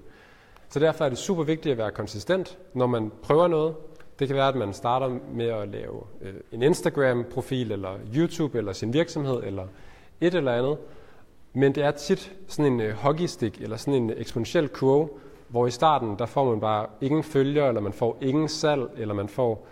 [0.68, 3.74] Så derfor er det super vigtigt at være konsistent, når man prøver noget.
[4.18, 8.72] Det kan være, at man starter med at lave øh, en Instagram-profil, eller YouTube, eller
[8.72, 9.66] sin virksomhed, eller
[10.20, 10.78] et eller andet.
[11.52, 15.08] Men det er tit sådan en øh, hockeystick, eller sådan en eksponentiel kurve,
[15.50, 19.14] hvor i starten, der får man bare ingen følger, eller man får ingen salg, eller
[19.14, 19.66] man får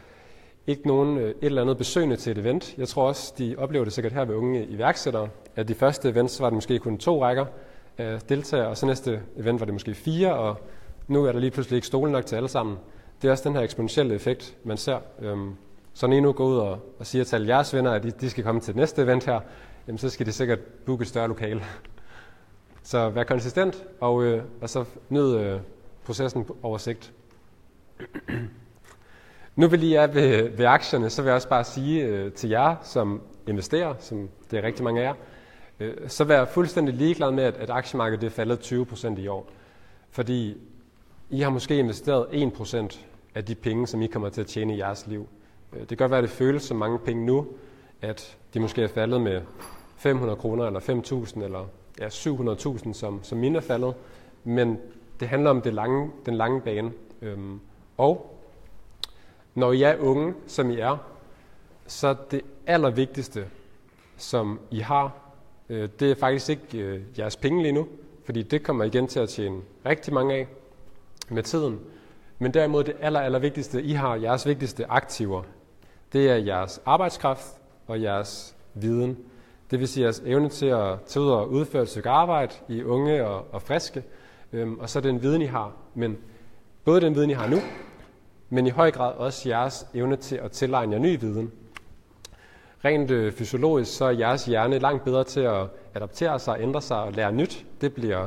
[0.67, 2.79] ikke nogen øh, et eller andet besøgende til et event.
[2.79, 6.41] Jeg tror også, de oplever det sikkert her ved unge iværksættere, at de første events
[6.41, 7.47] var det måske kun to rækker
[7.99, 10.57] øh, af deltagere, og så næste event var det måske fire, og
[11.09, 12.77] nu er der lige pludselig ikke stole nok til alle sammen.
[13.23, 14.99] Det er også den her eksponentielle effekt, man ser.
[15.21, 15.55] Øhm,
[15.95, 18.11] så når I nu går ud og, og siger til alle jeres venner, at de,
[18.11, 19.41] de skal komme til næste event her,
[19.87, 21.63] jamen så skal de sikkert booke et større lokale.
[22.89, 25.61] Så vær konsistent, og, øh, og så nyd øh,
[26.05, 27.13] processen over sigt.
[29.57, 32.51] nu vil lige er ved, ved aktierne, så vil jeg også bare sige øh, til
[32.51, 35.15] jer, som investerer, som det er rigtig mange af jer,
[35.81, 39.51] øh, så vær fuldstændig ligeglad med, at, at aktiemarkedet er faldet 20% i år.
[40.11, 40.57] Fordi
[41.31, 42.99] I har måske investeret 1%
[43.35, 45.29] af de penge, som I kommer til at tjene i jeres liv.
[45.73, 47.47] Øh, det kan godt være, at det føles som mange penge nu,
[48.03, 49.41] at de måske er faldet med
[49.97, 51.69] 500 kroner, eller 5.000, eller
[52.01, 53.95] ja, 700.000, som, som mine er faldet.
[54.45, 54.79] Men
[55.21, 56.93] det handler om det lange, den lange bane.
[57.23, 57.61] Øhm,
[57.97, 58.41] og
[59.55, 60.97] når I er unge, som I er,
[61.87, 63.47] så det allervigtigste,
[64.17, 65.13] som I har,
[65.69, 67.89] øh, det er faktisk ikke øh, jeres penge lige nu,
[68.25, 70.47] fordi det kommer igen til at tjene rigtig mange af
[71.29, 71.81] med tiden.
[72.39, 75.43] Men derimod det aller, aller vigtigste, I har, jeres vigtigste aktiver,
[76.13, 77.47] det er jeres arbejdskraft
[77.87, 79.19] og jeres viden.
[79.71, 82.83] Det vil sige jeres evne til at tage ud og udføre et stykke arbejde i
[82.83, 84.03] unge og, og friske,
[84.53, 85.73] øhm, og så den viden, I har.
[85.95, 86.19] Men
[86.85, 87.57] både den viden, I har nu,
[88.49, 91.53] men i høj grad også jeres evne til at tilegne jer ny viden.
[92.85, 97.03] Rent øh, fysiologisk, så er jeres hjerne langt bedre til at adaptere sig, ændre sig
[97.03, 97.67] og lære nyt.
[97.81, 98.27] Det bliver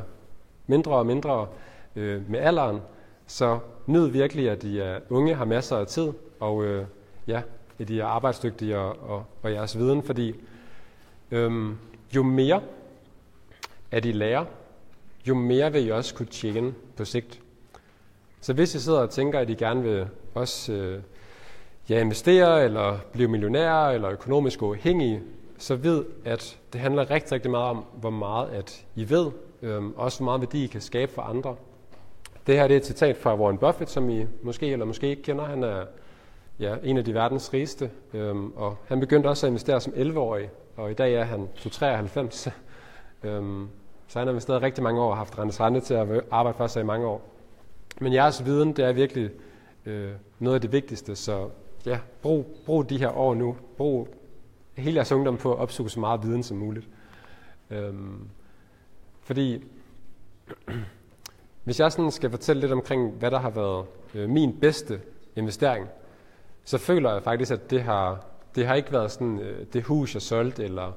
[0.68, 1.48] mindre og mindre
[1.96, 2.82] øh, med alderen.
[3.28, 6.86] Så nyd virkelig, at de er unge, har masser af tid, og øh,
[7.28, 7.42] ja,
[7.80, 10.36] at de er arbejdsdygtige og, og, og jeres viden, fordi
[11.32, 11.78] øhm,
[12.16, 12.62] jo mere
[13.92, 14.46] at I lærer,
[15.28, 17.40] jo mere vil I også kunne tjene på sigt.
[18.42, 21.02] Så hvis I sidder og tænker, at I gerne vil også øh,
[21.90, 25.22] ja, investere, eller blive millionærer, eller økonomisk uafhængige,
[25.58, 29.94] så ved, at det handler rigtig, rigtig meget om, hvor meget at I ved, øhm,
[29.96, 31.56] også hvor meget værdi I kan skabe for andre.
[32.48, 35.22] Det her det er et citat fra Warren Buffett, som I måske eller måske ikke
[35.22, 35.46] kender.
[35.46, 35.86] Han er
[36.62, 40.50] ja, en af de verdens rigeste, øhm, og han begyndte også at investere som 11-årig,
[40.78, 42.48] og i dag er han 93.
[43.24, 43.68] øhm,
[44.08, 46.68] så han har investeret rigtig mange år og haft rentes rente til at arbejde for
[46.68, 47.22] sig i mange år.
[48.02, 49.30] Men jeres viden, det er virkelig
[49.86, 51.50] øh, noget af det vigtigste, så
[51.86, 53.58] ja, brug, brug de her år nu.
[53.78, 54.08] Brug
[54.78, 56.88] hele jeres ungdom på at opsuge så meget viden som muligt.
[57.70, 58.28] Øhm,
[59.22, 59.64] fordi
[61.64, 65.02] hvis jeg sådan skal fortælle lidt omkring, hvad der har været øh, min bedste
[65.36, 65.88] investering,
[66.64, 70.14] så føler jeg faktisk, at det har, det har ikke været sådan, øh, det hus,
[70.14, 70.92] jeg solgte, eller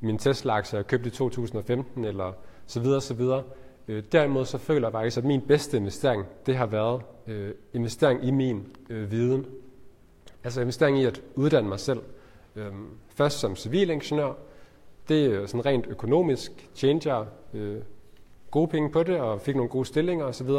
[0.00, 2.32] min Tesla-aktie, jeg købte i 2015, eller
[2.66, 3.42] så videre, så videre.
[3.88, 8.24] Øh, derimod så føler jeg faktisk, at min bedste investering, det har været øh, investering
[8.24, 9.46] i min øh, viden.
[10.44, 12.00] Altså investering i at uddanne mig selv.
[12.56, 12.72] Øh,
[13.14, 14.32] først som civilingeniør.
[15.08, 16.68] Det er sådan rent økonomisk.
[16.74, 17.82] Tjente jeg øh,
[18.50, 20.50] gode penge på det, og fik nogle gode stillinger osv.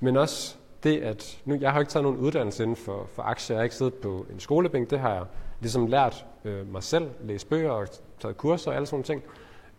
[0.00, 3.56] Men også det, at nu, jeg har ikke taget nogen uddannelse inden for, for aktier.
[3.56, 4.90] Jeg har ikke siddet på en skolebænk.
[4.90, 5.24] Det har jeg
[5.60, 7.08] ligesom lært øh, mig selv.
[7.24, 7.86] Læst bøger og
[8.20, 9.22] taget kurser og alle sådan ting.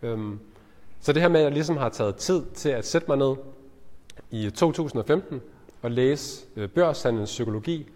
[0.01, 0.39] Øhm,
[0.99, 3.35] så det her med, at jeg ligesom har taget tid til at sætte mig ned
[4.31, 5.41] i 2015
[5.81, 7.89] og læse øh, børshandelens psykologi,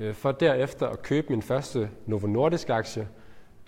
[0.00, 3.08] øh, for derefter at købe min første Novo Nordisk aktie,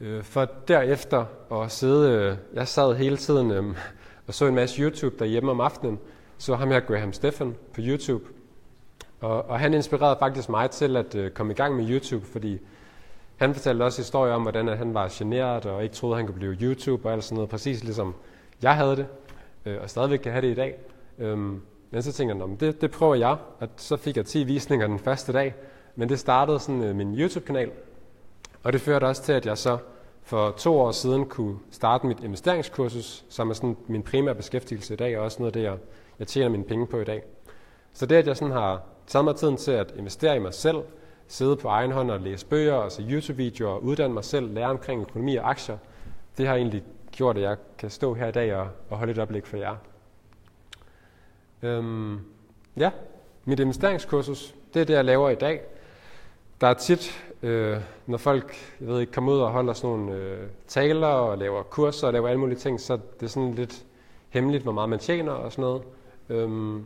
[0.01, 3.77] øh, for derefter at sidde, øh, jeg sad hele tiden øh,
[4.27, 5.99] og så en masse YouTube derhjemme om aftenen,
[6.39, 8.25] så ham her Graham Stephan på YouTube,
[9.21, 12.59] og, og han inspirerede faktisk mig til at øh, komme i gang med YouTube, fordi
[13.37, 16.27] han fortalte også historier om, hvordan at han var generet og ikke troede, at han
[16.27, 17.51] kunne blive YouTube og alt sådan noget.
[17.51, 18.15] Præcis ligesom
[18.63, 19.07] jeg havde det,
[19.67, 20.75] øh, og stadigvæk kan have det i dag.
[21.19, 24.87] Øhm, men så tænkte jeg, det, det prøver jeg, og så fik jeg 10 visninger
[24.87, 25.55] den første dag.
[25.97, 27.71] Men det startede sådan øh, min YouTube-kanal,
[28.63, 29.79] og det førte også til, at jeg så
[30.23, 34.97] for to år siden kunne starte mit investeringskursus, som er sådan min primære beskæftigelse i
[34.97, 35.77] dag, og også noget af det, jeg,
[36.19, 37.23] jeg tjener mine penge på i dag.
[37.93, 40.77] Så det, at jeg sådan har taget mig tiden til at investere i mig selv,
[41.29, 45.03] sidde på egen hånd og læse bøger, og se YouTube-videoer, uddanne mig selv, lære omkring
[45.03, 45.79] økonomi og aktier,
[46.39, 49.19] det har egentlig gjort, at jeg kan stå her i dag og, og holde et
[49.19, 49.77] oplæg for jer.
[51.63, 52.21] Øhm,
[52.77, 52.91] ja,
[53.45, 55.61] mit investeringskursus, det er det, jeg laver i dag.
[56.61, 60.15] Der er tit, øh, når folk jeg ved ikke, kommer ud og holder sådan nogle
[60.15, 63.85] øh, taler og laver kurser og laver alle mulige ting, så det er sådan lidt
[64.29, 65.83] hemmeligt, hvor meget man tjener og sådan noget.
[66.29, 66.85] Øhm,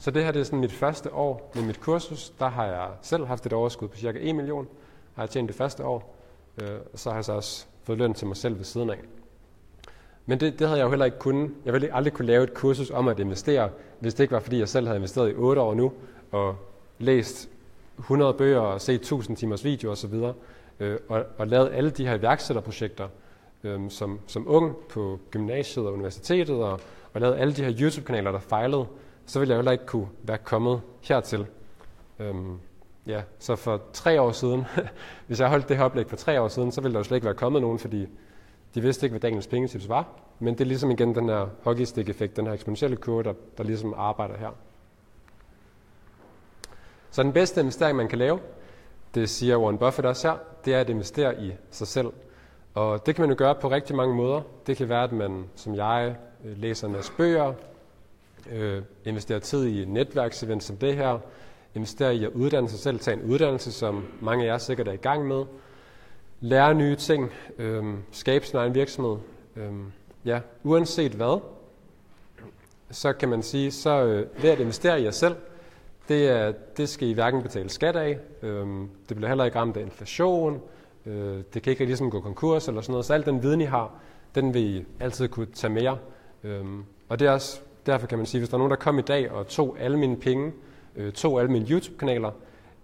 [0.00, 2.32] så det her det er sådan mit første år med mit kursus.
[2.38, 4.68] Der har jeg selv haft et overskud på cirka 1 million.
[5.14, 6.16] Har jeg tjent det første år.
[6.62, 8.98] Øh, og så har jeg så også fået løn til mig selv ved siden af.
[10.26, 11.50] Men det, det havde jeg jo heller ikke kunnet.
[11.64, 14.58] Jeg ville aldrig kunne lave et kursus om at investere, hvis det ikke var, fordi
[14.58, 15.92] jeg selv havde investeret i 8 år nu,
[16.32, 16.56] og
[16.98, 17.48] læst
[17.98, 20.14] 100 bøger og set 1000 timers video osv.,
[20.80, 23.08] øh, og, og lavet alle de her iværksætterprojekter
[23.64, 26.80] øh, som, som ung på gymnasiet og universitetet, og,
[27.12, 28.86] og lavet alle de her YouTube-kanaler, der fejlede,
[29.30, 31.46] så ville jeg heller ikke kunne være kommet hertil.
[32.18, 32.58] Øhm,
[33.06, 34.66] ja, så for tre år siden,
[35.26, 37.16] hvis jeg holdt det her oplæg for tre år siden, så ville der jo slet
[37.16, 38.06] ikke være kommet nogen, fordi
[38.74, 40.08] de vidste ikke, hvad Daniels pengetips var.
[40.38, 43.94] Men det er ligesom igen den her hockeystick-effekt, den her eksponentielle kurve, der, der ligesom
[43.96, 44.50] arbejder her.
[47.10, 48.40] Så den bedste investering, man kan lave,
[49.14, 52.12] det siger Warren Buffett også her, det er at investere i sig selv.
[52.74, 54.40] Og det kan man jo gøre på rigtig mange måder.
[54.66, 57.52] Det kan være, at man, som jeg, øh, læser en masse bøger,
[58.52, 61.18] øh, investere tid i netværksevent som det her,
[61.74, 64.92] investere i at uddanne sig selv, tage en uddannelse, som mange af jer sikkert er
[64.92, 65.44] i gang med,
[66.40, 69.16] lære nye ting, øh, skabe sin egen virksomhed.
[69.56, 69.72] Øh,
[70.24, 71.40] ja, uanset hvad,
[72.90, 75.36] så kan man sige, så øh, ved at investere i jer selv,
[76.08, 78.66] det, er, det skal I hverken betale skat af, øh,
[79.08, 80.60] det bliver heller ikke ramt af inflation,
[81.06, 83.64] øh, det kan ikke ligesom gå konkurs eller sådan noget, så al den viden, I
[83.64, 83.90] har,
[84.34, 85.96] den vil I altid kunne tage med jer.
[86.44, 86.64] Øh,
[87.08, 89.02] og det er også derfor kan man sige, hvis der er nogen, der kom i
[89.02, 90.52] dag og tog alle mine penge,
[90.96, 92.30] øh, tog alle mine YouTube-kanaler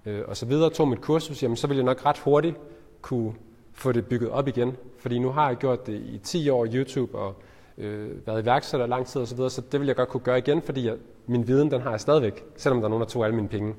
[0.06, 2.56] øh, og så videre, tog mit kursus, jamen, så vil jeg nok ret hurtigt
[3.02, 3.35] kunne
[3.72, 4.76] få det bygget op igen.
[4.98, 7.35] Fordi nu har jeg gjort det i 10 år YouTube og
[7.78, 10.38] øh, været iværksætter lang tid og så videre, så det vil jeg godt kunne gøre
[10.38, 13.24] igen, fordi jeg, min viden, den har jeg stadigvæk, selvom der er nogen, der tog
[13.24, 13.74] alle mine penge.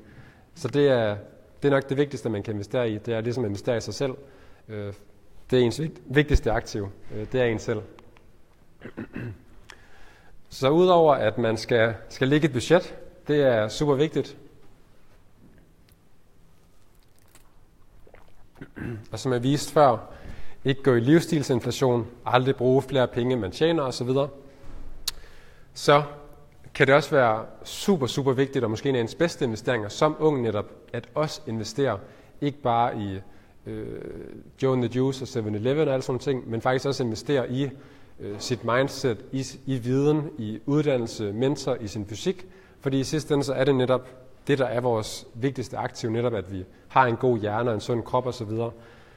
[0.54, 1.16] Så det er,
[1.62, 2.98] det er nok det vigtigste, man kan investere i.
[2.98, 4.12] Det er ligesom at investere i sig selv.
[4.68, 4.92] Øh,
[5.50, 6.88] det er ens vigtigste aktiv.
[7.14, 7.80] Øh, det er en selv.
[10.48, 12.94] Så udover at man skal, skal lægge et budget,
[13.28, 14.36] det er super vigtigt.
[19.12, 19.96] Og som jeg viste før,
[20.64, 24.08] ikke gå i livsstilsinflation, aldrig bruge flere penge, man tjener osv.
[25.74, 26.02] Så
[26.74, 30.16] kan det også være super, super vigtigt, og måske en af ens bedste investeringer som
[30.18, 31.98] ung netop, at også investere
[32.40, 33.20] ikke bare i
[33.66, 34.00] øh,
[34.62, 37.70] Joe and the Juice og 7-Eleven og alle sådan ting, men faktisk også investere i
[38.20, 42.46] øh, sit mindset, i, i viden, i uddannelse, mentor, i sin fysik.
[42.80, 44.08] Fordi i sidste ende så er det netop
[44.46, 47.80] det, der er vores vigtigste aktiv, netop at vi har en god hjerne og en
[47.80, 48.48] sund krop osv.
[48.48, 48.70] Så,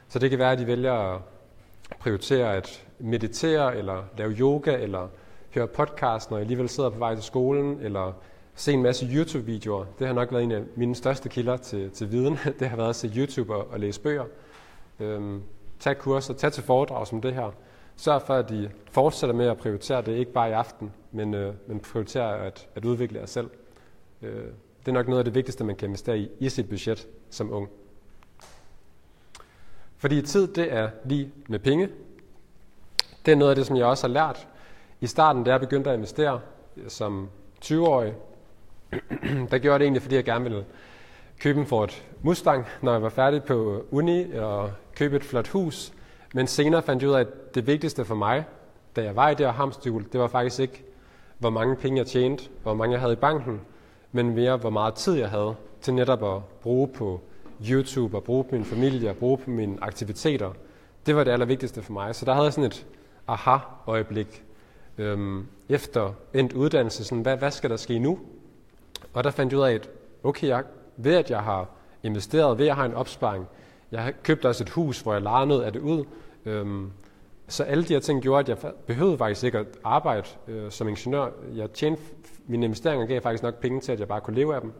[0.07, 1.21] så det kan være, at de vælger at
[1.99, 5.07] prioritere at meditere, eller lave yoga, eller
[5.53, 8.13] høre podcast, når jeg alligevel sidder på vej til skolen, eller
[8.55, 9.85] se en masse YouTube-videoer.
[9.99, 12.37] Det har nok været en af mine største kilder til, til viden.
[12.59, 14.25] Det har været at se YouTube og, og læse bøger.
[14.99, 15.41] Øhm,
[15.79, 17.51] tag kurser, tag til foredrag som det her.
[18.01, 21.53] Sørg for, at de fortsætter med at prioritere det, ikke bare i aften, men, øh,
[21.67, 23.49] men prioritere at, at udvikle jer selv.
[24.21, 24.45] Øh,
[24.79, 27.53] det er nok noget af det vigtigste, man kan investere i i sit budget som
[27.53, 27.69] ung.
[29.97, 31.89] Fordi tid, det er lige med penge.
[33.25, 34.47] Det er noget af det, som jeg også har lært.
[35.01, 36.41] I starten, da jeg begyndte at investere
[36.87, 37.29] som
[37.65, 38.13] 20-årig,
[39.51, 40.65] der gjorde det egentlig, fordi jeg gerne ville
[41.39, 45.93] købe en Ford Mustang, når jeg var færdig på uni, og købe et flot hus,
[46.33, 48.45] men senere fandt jeg ud af, at det vigtigste for mig,
[48.95, 50.83] da jeg var i det her hamsterhjul, det var faktisk ikke,
[51.39, 53.61] hvor mange penge jeg tjente, hvor mange jeg havde i banken,
[54.11, 57.21] men mere, hvor meget tid jeg havde til netop at bruge på
[57.69, 60.51] YouTube, og bruge på min familie, og bruge på mine aktiviteter.
[61.05, 62.15] Det var det allervigtigste for mig.
[62.15, 62.85] Så der havde jeg sådan et
[63.27, 64.43] aha-øjeblik
[64.97, 67.03] øhm, efter endt uddannelse.
[67.03, 68.19] Sådan, hvad, hvad skal der ske nu?
[69.13, 69.89] Og der fandt jeg ud af, at
[70.23, 70.63] okay, jeg,
[70.97, 71.69] ved at jeg har
[72.03, 73.47] investeret, ved at jeg har en opsparing,
[73.91, 76.05] jeg købte også et hus, hvor jeg lejede noget af det ud.
[76.45, 76.91] Øhm,
[77.47, 80.87] så alle de her ting gjorde, at jeg behøvede faktisk ikke at arbejde øh, som
[80.87, 81.29] ingeniør.
[81.55, 82.01] Jeg tjente,
[82.47, 84.71] mine investeringer gav faktisk nok penge til, at jeg bare kunne leve af dem.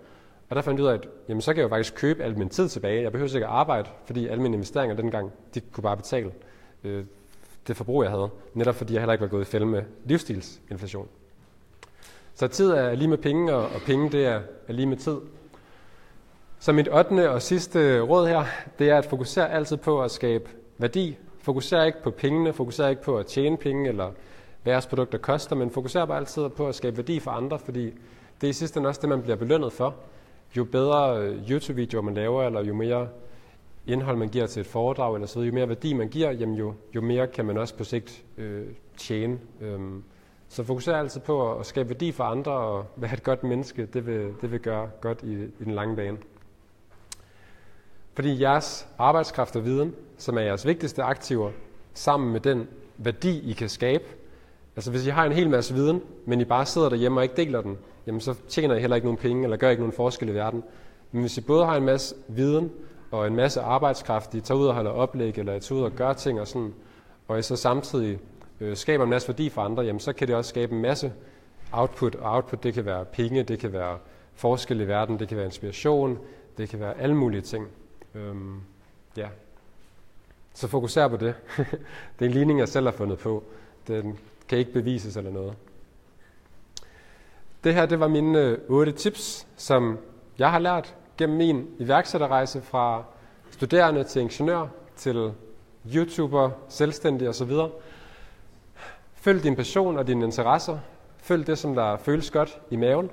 [0.49, 2.37] Og der fandt jeg ud af, at jamen, så kan jeg jo faktisk købe al
[2.37, 3.03] min tid tilbage.
[3.03, 6.31] Jeg behøver ikke at arbejde, fordi alle mine investeringer dengang, de kunne bare betale
[6.83, 7.05] øh,
[7.67, 8.29] det forbrug, jeg havde.
[8.53, 11.07] Netop fordi jeg heller ikke var gået i fælde med livsstilsinflation.
[12.35, 15.17] Så tid er lige med penge, og, og penge det er, er lige med tid.
[16.61, 17.29] Så mit 8.
[17.29, 18.43] og sidste råd her,
[18.79, 21.17] det er at fokusere altid på at skabe værdi.
[21.39, 24.11] Fokuser ikke på pengene, fokuser ikke på at tjene penge, eller
[24.63, 27.85] hvad jeres produkter koster, men fokuser bare altid på at skabe værdi for andre, fordi
[28.41, 29.95] det er i sidste ende også det, man bliver belønnet for.
[30.57, 33.07] Jo bedre øh, YouTube-videoer man laver, eller jo mere
[33.87, 36.73] indhold man giver til et foredrag, eller så jo mere værdi man giver, jamen jo,
[36.95, 39.39] jo mere kan man også på sigt øh, tjene.
[39.61, 40.03] Øhm,
[40.49, 43.85] så fokuser altid på at skabe værdi for andre og være et godt menneske.
[43.85, 46.17] Det vil, det vil gøre godt i, i den lange bane.
[48.13, 51.51] Fordi jeres arbejdskraft og viden, som er jeres vigtigste aktiver,
[51.93, 54.03] sammen med den værdi, I kan skabe.
[54.75, 57.35] Altså hvis I har en hel masse viden, men I bare sidder derhjemme og ikke
[57.35, 60.29] deler den, jamen så tjener I heller ikke nogen penge, eller gør ikke nogen forskel
[60.29, 60.63] i verden.
[61.11, 62.71] Men hvis I både har en masse viden
[63.11, 65.91] og en masse arbejdskraft, I tager ud og holder oplæg, eller I tager ud og
[65.91, 66.73] gør ting og sådan,
[67.27, 68.19] og I så samtidig
[68.59, 71.13] øh, skaber en masse værdi for andre, jamen så kan det også skabe en masse
[71.71, 73.97] output, og output det kan være penge, det kan være
[74.35, 76.19] forskel i verden, det kan være inspiration,
[76.57, 77.67] det kan være alle mulige ting.
[78.15, 78.61] Øhm,
[79.17, 79.29] ja.
[80.53, 81.35] Så fokuser på det.
[82.19, 83.43] det er en ligning, jeg selv har fundet på.
[83.87, 85.55] Den kan ikke bevises eller noget.
[87.63, 89.99] Det her det var mine øh, otte tips, som
[90.37, 93.03] jeg har lært gennem min iværksætterrejse fra
[93.51, 95.33] studerende til ingeniør til
[95.95, 97.51] YouTuber, selvstændig osv.
[99.13, 100.79] Følg din passion og dine interesser.
[101.17, 103.09] Følg det, som der føles godt i maven.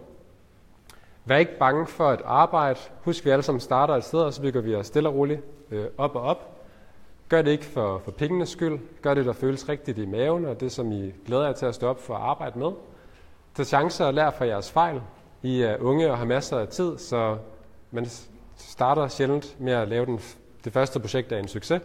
[1.28, 2.80] Vær ikke bange for at arbejde.
[3.04, 5.40] Husk, vi alle sammen starter et sted, og så bygger vi os stille og roligt
[5.70, 6.58] øh, op og op.
[7.28, 8.78] Gør det ikke for, for pengenes skyld.
[9.02, 11.74] Gør det, der føles rigtigt i maven, og det, som I glæder jer til at
[11.74, 12.70] stå op for at arbejde med.
[13.54, 15.00] Tag chancer og lær fra jeres fejl.
[15.42, 17.36] I er unge og har masser af tid, så
[17.90, 18.06] man
[18.56, 20.20] starter sjældent med at lave den,
[20.64, 21.82] det første projekt af en succes.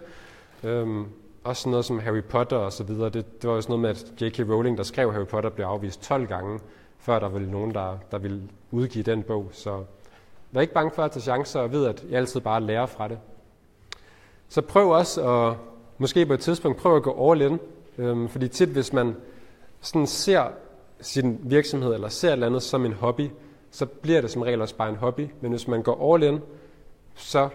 [0.64, 1.06] Øhm,
[1.44, 3.10] også noget som Harry Potter og så videre.
[3.10, 4.50] Det, det var jo sådan noget med, at J.K.
[4.50, 6.60] Rowling, der skrev Harry Potter, blev afvist 12 gange,
[7.04, 8.42] før der ville nogen, der, der ville
[8.72, 9.50] udgive den bog.
[9.52, 9.84] Så
[10.52, 13.08] vær ikke bange for at tage chancer, og ved, at I altid bare lærer fra
[13.08, 13.20] det.
[14.50, 15.58] Så prøv også at,
[15.98, 17.60] måske på et tidspunkt, prøv at gå all in.
[17.98, 19.16] Øhm, fordi tit, hvis man
[19.82, 20.48] sådan ser
[21.02, 23.30] sin virksomhed, eller ser et eller andet som en hobby,
[23.72, 25.28] så bliver det som regel også bare en hobby.
[25.42, 26.42] Men hvis man går all in,
[27.16, 27.50] så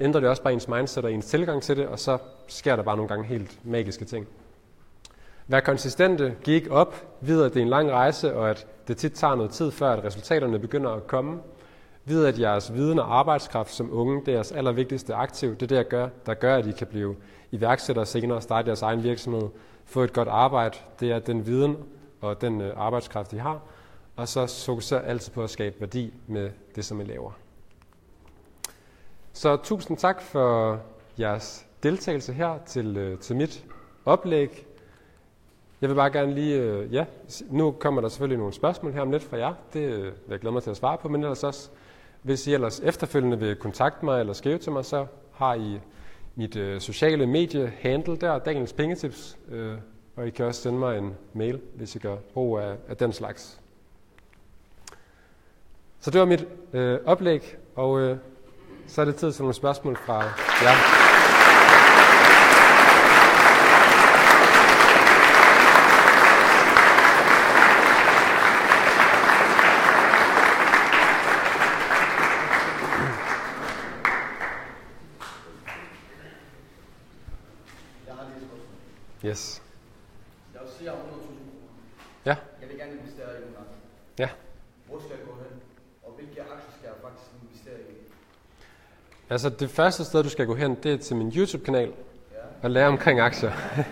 [0.00, 2.82] ændrer det også bare ens mindset og ens tilgang til det, og så sker der
[2.82, 4.26] bare nogle gange helt magiske ting.
[5.50, 9.12] Vær konsistente, gik op, vid at det er en lang rejse, og at det tit
[9.12, 11.40] tager noget tid, før at resultaterne begynder at komme.
[12.04, 15.50] Vid at jeres viden og arbejdskraft som unge, det er jeres allervigtigste aktiv.
[15.50, 17.16] Det er det, der gør, der gør, at I kan blive
[17.50, 19.48] iværksættere senere og starte jeres egen virksomhed.
[19.84, 20.78] Få et godt arbejde.
[21.00, 21.76] Det er den viden
[22.20, 23.60] og den øh, arbejdskraft, I har.
[24.16, 27.32] Og så fokuser altid på at skabe værdi med det, som I laver.
[29.32, 30.80] Så tusind tak for
[31.18, 33.64] jeres deltagelse her til, øh, til mit
[34.04, 34.67] oplæg.
[35.80, 37.04] Jeg vil bare gerne lige, øh, ja,
[37.50, 39.54] nu kommer der selvfølgelig nogle spørgsmål her om lidt fra jer.
[39.72, 41.70] Det øh, vil jeg glæde mig til at svare på, men ellers også,
[42.22, 45.80] hvis I ellers efterfølgende vil kontakte mig eller skrive til mig, så har I
[46.34, 49.74] mit øh, sociale medie-handle der, Daniels Pengetips, øh,
[50.16, 53.12] og I kan også sende mig en mail, hvis I gør brug af, af den
[53.12, 53.60] slags.
[56.00, 58.16] Så det var mit øh, oplæg, og øh,
[58.86, 60.22] så er det tid til nogle spørgsmål fra
[60.62, 61.08] jer.
[79.28, 79.62] Yes.
[80.54, 81.28] Jeg vil sige 100.000 kroner.
[82.26, 82.36] Ja.
[82.60, 83.80] Jeg vil gerne investere i den aktie.
[84.18, 84.30] Ja.
[84.86, 85.62] Hvor skal jeg gå hen?
[86.02, 87.96] Og hvilke aktier skal jeg faktisk investere i?
[89.30, 92.36] Altså det første sted, du skal gå hen, det er til min YouTube-kanal Ja.
[92.62, 93.50] og lære omkring aktier.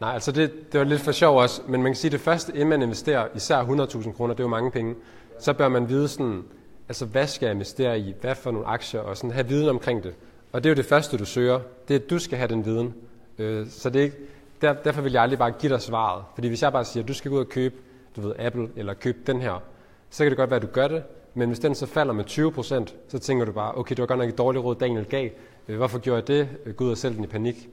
[0.00, 2.20] Nej, altså det, det var lidt for sjov også, men man kan sige, at det
[2.20, 4.94] første, inden man investerer, især 100.000 kroner, det er jo mange penge,
[5.38, 6.44] så bør man vide sådan,
[6.88, 10.02] altså hvad skal jeg investere i, hvad for nogle aktier, og sådan have viden omkring
[10.02, 10.14] det.
[10.52, 12.64] Og det er jo det første, du søger, det er, at du skal have den
[12.64, 12.94] viden.
[13.38, 14.16] Øh, Så det er ikke,
[14.62, 16.24] der, derfor vil jeg aldrig bare give dig svaret.
[16.34, 17.74] Fordi hvis jeg bare siger, at du skal gå ud og købe,
[18.16, 19.62] du ved, Apple, eller købe den her,
[20.10, 21.02] så kan det godt være, at du gør det,
[21.38, 24.18] men hvis den så falder med 20%, så tænker du bare, okay, det var godt
[24.18, 25.30] nok et dårligt råd, Daniel gav.
[25.68, 26.48] Øh, hvorfor gjorde jeg det?
[26.64, 27.68] Øh, Gud Gå selv og den i panik.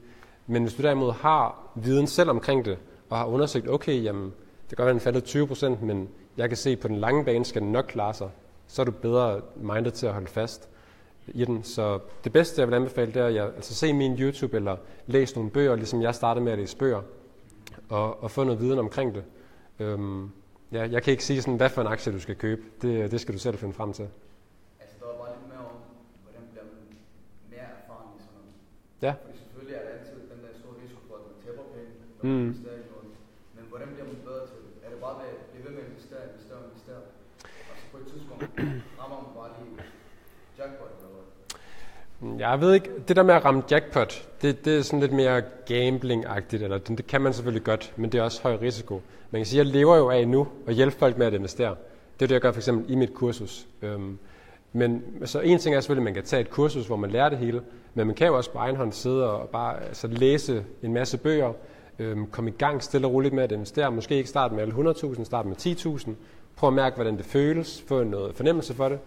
[0.46, 2.78] Men hvis du derimod har viden selv omkring det,
[3.10, 4.24] og har undersøgt, okay, jamen,
[4.70, 6.96] det kan godt være, at den faldet 20%, men jeg kan se, at på den
[6.96, 8.30] lange bane skal den nok klare sig,
[8.66, 10.68] så er du bedre mindet til at holde fast
[11.26, 11.62] i den.
[11.62, 14.76] Så det bedste, jeg vil anbefale, det er, at jeg, altså se min YouTube eller
[15.06, 17.02] læs nogle bøger, ligesom jeg startede med at læse bøger,
[17.88, 19.24] og, og få noget viden omkring det.
[19.78, 20.30] Øhm,
[20.76, 22.62] ja, jeg kan ikke sige, sådan, hvad for en aktie du skal købe.
[22.82, 24.06] Det, det skal du selv finde frem til.
[24.82, 25.78] altså der var bare lidt mere om,
[26.24, 26.78] hvordan bliver man
[27.52, 28.52] mere erfaren i sådan noget.
[29.06, 29.12] Ja.
[29.24, 32.22] Fordi selvfølgelig er der altid den der store risiko for, at man taber penge, når
[32.26, 32.30] Mm.
[32.34, 33.08] man investerer i noget.
[33.56, 34.72] Men hvordan bliver man bedre til det?
[34.84, 37.02] Er det bare med at blive ved med at investere, investere, investere?
[37.70, 38.42] Og så på et tidspunkt
[39.00, 39.72] rammer man bare lige
[40.58, 41.26] jackpot eller hvad?
[42.26, 42.40] Mm.
[42.40, 45.42] Jeg ved ikke, det der med at ramme jackpot, det, det er sådan lidt mere
[45.70, 49.02] gambling-agtigt, eller det, det kan man selvfølgelig godt, men det er også høj risiko.
[49.30, 51.74] Man kan sige, jeg lever jo af nu at hjælpe folk med at investere.
[52.18, 53.66] Det er det, jeg gør for eksempel i mit kursus.
[53.82, 54.18] Øhm,
[54.72, 57.28] men så en ting er selvfølgelig, at man kan tage et kursus, hvor man lærer
[57.28, 57.60] det hele,
[57.94, 61.18] men man kan jo også på egen hånd sidde og bare altså, læse en masse
[61.18, 61.52] bøger,
[61.98, 63.90] øhm, komme i gang stille og roligt med at investere.
[63.90, 66.10] Måske ikke starte med alle 100.000, starte med 10.000.
[66.56, 68.98] Prøv at mærke, hvordan det føles, få noget fornemmelse for det.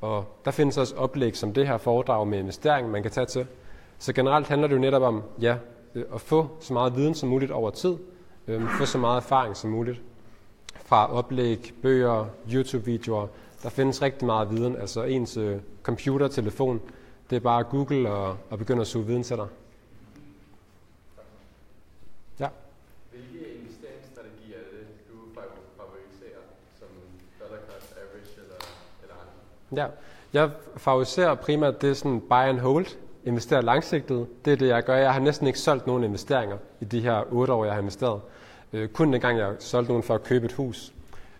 [0.00, 3.46] Og der findes også oplæg som det her foredrag med investering, man kan tage til.
[3.98, 5.56] Så generelt handler det jo netop om ja,
[5.94, 7.96] øh, at få så meget viden som muligt over tid,
[8.46, 10.02] øh, få så meget erfaring som muligt
[10.84, 13.26] fra oplæg, bøger, YouTube-videoer.
[13.62, 16.80] Der findes rigtig meget viden, altså ens øh, computer, telefon.
[17.30, 19.46] Det er bare google og, og begynde at suge viden til dig.
[22.40, 22.48] Ja.
[23.10, 26.42] Hvilke investeringsstrategier er det, du fa- favoriserer
[26.78, 26.88] som
[27.40, 28.60] dollar cost average eller,
[29.02, 29.32] eller andre?
[29.76, 29.86] Ja,
[30.32, 32.86] jeg favoriserer primært det sådan buy and hold,
[33.24, 34.26] investere langsigtet.
[34.44, 34.96] Det er det, jeg gør.
[34.96, 38.20] Jeg har næsten ikke solgt nogen investeringer i de her otte år, jeg har investeret.
[38.72, 40.92] Øh, kun den gang, jeg solgte nogen for at købe et hus.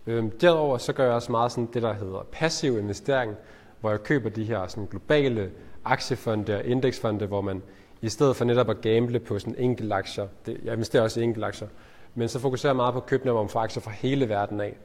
[0.07, 3.35] Øh, derudover så gør jeg også meget sådan det, der hedder passiv investering,
[3.81, 5.51] hvor jeg køber de her sådan globale
[5.85, 7.63] aktiefonde og indeksfonde, hvor man
[8.03, 11.25] i stedet for netop at gamble på sådan enkelte aktier, det, jeg investerer også i
[11.25, 11.69] enkelte aktier,
[12.15, 14.77] men så fokuserer jeg meget på at købe, hvor man aktier fra hele verden af.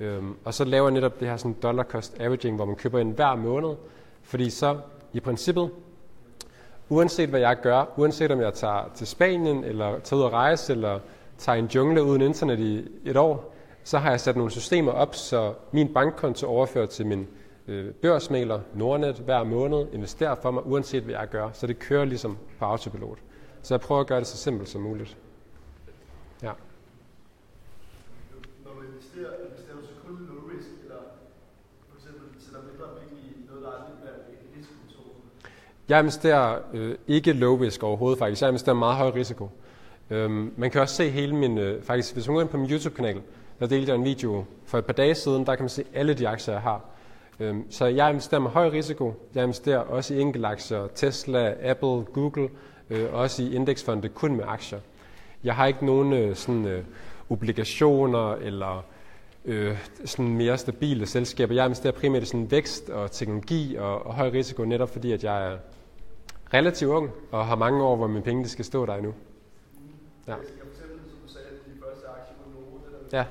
[0.00, 2.98] Øhm, og så laver jeg netop det her sådan dollar cost averaging, hvor man køber
[2.98, 3.76] ind hver måned,
[4.22, 4.78] fordi så
[5.12, 5.70] i princippet,
[6.88, 10.72] uanset hvad jeg gør, uanset om jeg tager til Spanien, eller tager ud at rejse,
[10.72, 11.00] eller
[11.38, 14.92] tager i en jungle uden internet i et år, så har jeg sat nogle systemer
[14.92, 17.28] op, så min bankkonto overfører til min
[17.68, 21.50] øh, børsmæler Nordnet hver måned, investerer for mig, uanset hvad jeg gør.
[21.52, 23.18] Så det kører ligesom på autopilot.
[23.62, 25.16] Så jeg prøver at gøre det så simpelt som muligt.
[26.42, 26.52] Ja.
[28.64, 31.02] Når du investerer, investerer du så kun low risk, eller
[31.88, 34.16] for eksempel sætter mindre penge i noget, der er lidt mere
[34.56, 35.18] risikobetonede?
[35.88, 38.42] Jeg investerer øh, ikke low risk overhovedet faktisk.
[38.42, 39.50] Jeg investerer meget høj risiko.
[40.10, 42.70] Øhm, man kan også se hele min, øh, faktisk hvis man går ind på min
[42.70, 43.20] YouTube-kanal,
[43.60, 46.14] der delte jeg en video for et par dage siden, der kan man se alle
[46.14, 46.84] de aktier, jeg har.
[47.40, 49.14] Øhm, så jeg investerer med høj risiko.
[49.34, 50.86] Jeg investerer også i enkelte aktier.
[50.94, 52.48] Tesla, Apple, Google,
[52.90, 54.78] øh, også i indeksfonde kun med aktier.
[55.44, 56.84] Jeg har ikke nogen øh, sådan, øh,
[57.30, 58.84] obligationer eller
[59.44, 61.54] øh, sådan mere stabile selskaber.
[61.54, 65.24] Jeg investerer primært i sådan vækst og teknologi og, og høj risiko, netop fordi at
[65.24, 65.56] jeg er
[66.54, 69.14] relativt ung og har mange år, hvor mine penge de skal stå der endnu.
[70.28, 70.34] Ja.
[73.12, 73.24] Ja.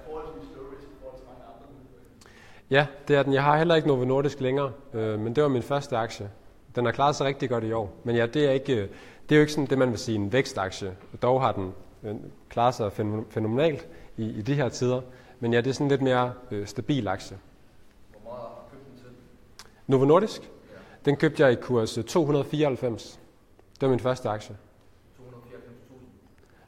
[2.71, 3.33] Ja, det er den.
[3.33, 6.29] Jeg har heller ikke Novo Nordisk længere, øh, men det var min første aktie.
[6.75, 7.93] Den har klaret sig rigtig godt i år.
[8.03, 8.89] Men ja, det er, ikke, øh,
[9.29, 10.95] det er jo ikke sådan det, man vil sige en vækstaktie.
[11.21, 12.15] Dog har den øh,
[12.49, 13.87] klaret sig fæno- fænomenalt
[14.17, 15.01] i, i de her tider.
[15.39, 17.37] Men ja, det er sådan lidt mere øh, stabil aktie.
[18.11, 19.09] Hvor meget har du købt den til?
[19.87, 20.51] Novo Nordisk,
[21.07, 23.19] den købte jeg i kurs øh, 294.
[23.73, 24.57] Det var min første aktie.
[25.19, 25.25] 294.000.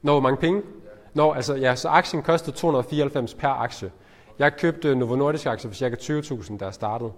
[0.01, 0.61] Nå, hvor mange penge?
[1.13, 3.91] Nå, altså, ja, så aktien kostede 294 per aktie.
[4.39, 6.43] Jeg købte Novo Nordisk aktier for ca.
[6.43, 7.11] 20.000, da jeg startede.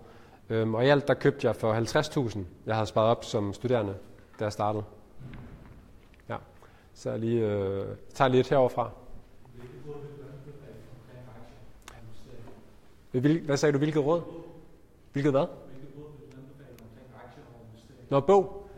[0.49, 1.73] Øhm, og i alt, der købte jeg for
[2.29, 3.95] 50.000, jeg havde sparet op som studerende,
[4.39, 4.83] da jeg startede.
[6.29, 6.35] Ja,
[6.93, 8.89] så jeg lige, øh, tager lige et heroverfra.
[13.45, 14.21] Hvad sagde du, hvilket råd?
[15.13, 15.45] Hvilket hvad?
[18.11, 18.69] Nå, bog.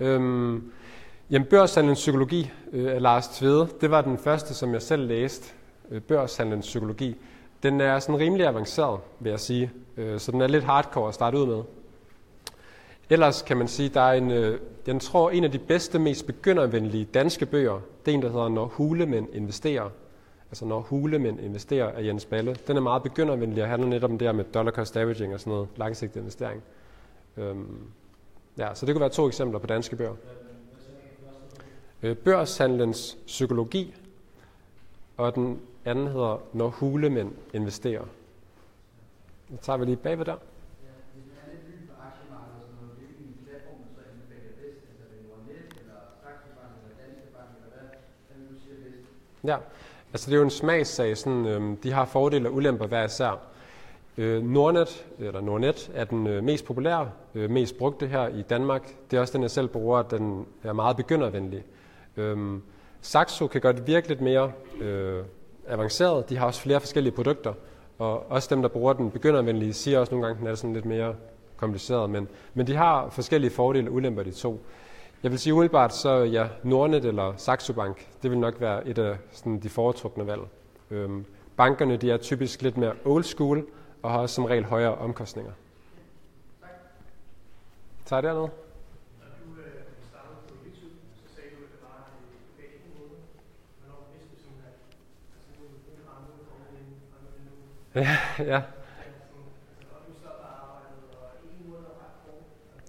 [0.00, 0.72] Øhm,
[1.30, 5.54] jamen, Børshandlens Psykologi øh, af Lars Tvede, det var den første, som jeg selv læste.
[5.90, 7.16] Øh, Børshandlens Psykologi.
[7.62, 9.70] Den er sådan rimelig avanceret, vil jeg sige.
[9.96, 11.62] Øh, så den er lidt hardcore at starte ud med.
[13.10, 16.26] Ellers kan man sige, der er en, øh, jeg tror, en af de bedste, mest
[16.26, 19.90] begyndervenlige danske bøger, det er en, der hedder Når hulemænd investerer.
[20.50, 22.56] Altså Når hulemænd investerer af Jens Balle.
[22.66, 25.40] Den er meget begyndervenlig og handler netop om det her med dollar cost averaging og
[25.40, 26.62] sådan noget langsigtet investering.
[27.36, 27.78] Øhm,
[28.58, 30.14] ja, så det kunne være to eksempler på danske bøger.
[32.02, 33.94] Øh, Børshandlens psykologi,
[35.16, 38.04] og den anden hedder Når hulemænd investerer.
[39.50, 40.36] Det tager vi lige bagved der.
[49.46, 49.56] Ja,
[50.12, 51.16] altså det er jo en smagssag.
[51.16, 53.55] Sådan, øhm, de har fordele og ulemper hver især.
[54.18, 58.94] Øh, Nordnet, eller Nordnet, er den øh, mest populære, øh, mest brugte her i Danmark.
[59.10, 60.02] Det er også den, jeg selv bruger.
[60.02, 61.64] Den er meget begyndervenlig.
[62.16, 62.62] Øhm,
[63.00, 65.22] Saxo kan godt virke lidt mere øh,
[65.68, 66.28] avanceret.
[66.28, 67.54] De har også flere forskellige produkter.
[67.98, 70.74] Og også dem, der bruger den begyndervenlige, siger også nogle gange, at den er sådan
[70.74, 71.14] lidt mere
[71.56, 72.10] kompliceret.
[72.10, 74.60] Men, men de har forskellige fordele og ulemper, de to.
[75.22, 78.98] Jeg vil sige umiddelbart, så ja, Nordnet eller Saxo Bank, det vil nok være et
[78.98, 80.40] af sådan, de foretrukne valg.
[80.90, 81.24] Øhm,
[81.56, 83.64] bankerne de er typisk lidt mere old school
[84.06, 85.52] og har også som regel højere omkostninger.
[88.04, 88.40] Tager jeg dernede?
[88.40, 88.50] Du
[89.60, 89.72] øh,
[90.48, 90.94] på YouTube,
[91.26, 91.40] så
[95.58, 96.22] du, det var
[98.38, 98.62] Ja, ja.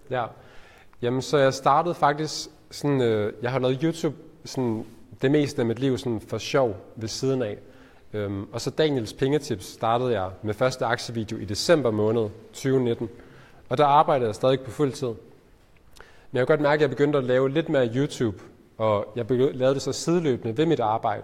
[0.09, 0.15] Du.
[0.15, 0.25] Ja,
[1.01, 4.15] jamen så jeg startede faktisk sådan, øh, jeg har lavet YouTube
[4.45, 4.85] sådan
[5.21, 7.57] det meste af mit liv sådan for sjov ved siden af.
[8.13, 13.09] Øhm, og så Daniels Pengetips startede jeg med første aktievideo i december måned 2019.
[13.69, 15.07] Og der arbejdede jeg stadig på fuld tid.
[15.07, 18.37] Men jeg kan godt mærke, at jeg begyndte at lave lidt mere YouTube,
[18.77, 21.23] og jeg begyndte, lavede det så sideløbende ved mit arbejde.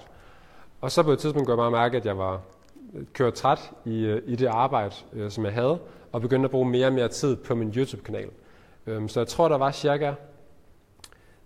[0.81, 2.41] Og så på et tidspunkt kunne jeg bare mærke, at jeg var
[2.93, 5.79] øh, kørt træt i, øh, i det arbejde, øh, som jeg havde,
[6.11, 8.29] og begyndte at bruge mere og mere tid på min YouTube-kanal.
[8.87, 10.13] Øhm, så jeg tror, der var cirka,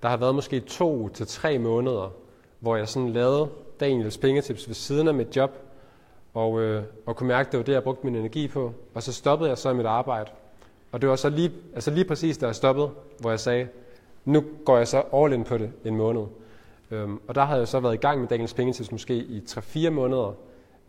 [0.01, 2.11] der har været måske to til tre måneder,
[2.59, 3.49] hvor jeg sådan lavede
[3.79, 5.51] Daniels pengetips ved siden af mit job,
[6.33, 8.73] og, øh, og kunne mærke, at det var det, jeg brugte min energi på.
[8.93, 10.29] Og så stoppede jeg så mit arbejde.
[10.91, 13.67] Og det var så lige, altså lige præcis, da jeg stoppede, hvor jeg sagde,
[14.25, 16.23] nu går jeg så all in på det en måned.
[16.91, 19.89] Øhm, og der havde jeg så været i gang med Daniels pengetips måske i 3-4
[19.89, 20.35] måneder,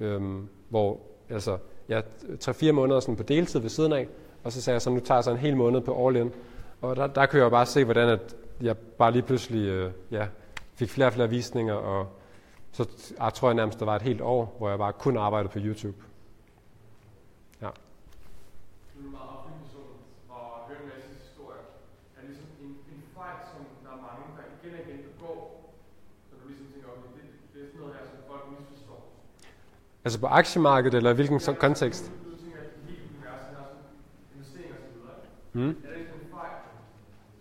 [0.01, 0.99] øhm, hvor
[1.31, 1.59] altså,
[1.89, 2.03] jeg
[2.45, 4.09] 3-4 måneder sådan på deltid ved siden af,
[4.45, 6.33] og så sagde jeg så, nu tager jeg så en hel måned på all in.
[6.81, 9.91] Og der, der kunne jeg jo bare se, hvordan at jeg bare lige pludselig øh,
[10.11, 10.27] ja,
[10.75, 12.07] fik flere og flere visninger, og
[12.73, 15.53] så jeg tror jeg nærmest, der var et helt år, hvor jeg bare kun arbejdede
[15.53, 15.97] på YouTube.
[17.63, 17.71] Ja.
[30.09, 32.05] Altså på aktiemarkedet, eller hvilken så kontekst?
[32.09, 33.69] Du, du tænker, at hele universet har
[34.35, 35.17] investeringer videre.
[35.59, 35.73] Mm.
[35.85, 36.57] Er det ikke sådan en fejl,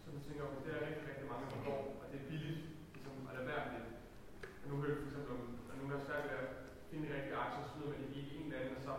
[0.04, 2.62] som du tænker, okay, det er rigtig, rigtig mange, der begår, og det er billigt
[2.96, 3.94] ligesom, at lade være med det.
[4.62, 6.48] Og nu hører vi for eksempel om, at nogen der er svært ved at
[6.90, 8.94] finde de rigtige aktier, så smider man det i en eller anden, og så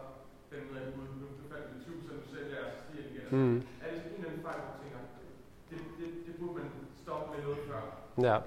[0.51, 3.11] den med, at nu, nu faldt det 20 så du sælger, og så stiger det
[3.13, 3.18] igen.
[3.31, 3.57] Mm.
[3.57, 4.99] Er det en eller de fejl, du tænker,
[5.71, 6.65] det, det, det burde man
[7.03, 8.33] stoppe med noget før?
[8.33, 8.39] Ja.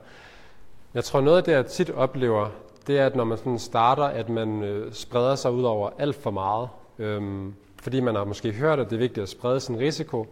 [0.93, 2.49] Jeg tror noget af det, jeg tit oplever,
[2.87, 6.15] det er, at når man sådan starter, at man øh, spreder sig ud over alt
[6.15, 6.69] for meget.
[6.99, 10.27] Øhm, fordi man har måske hørt, at det er vigtigt at sprede sin risiko,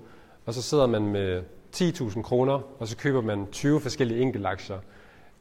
[0.46, 1.44] og så sidder man med
[1.76, 4.78] 10.000 kroner, og så køber man 20 forskellige enkeltaktier.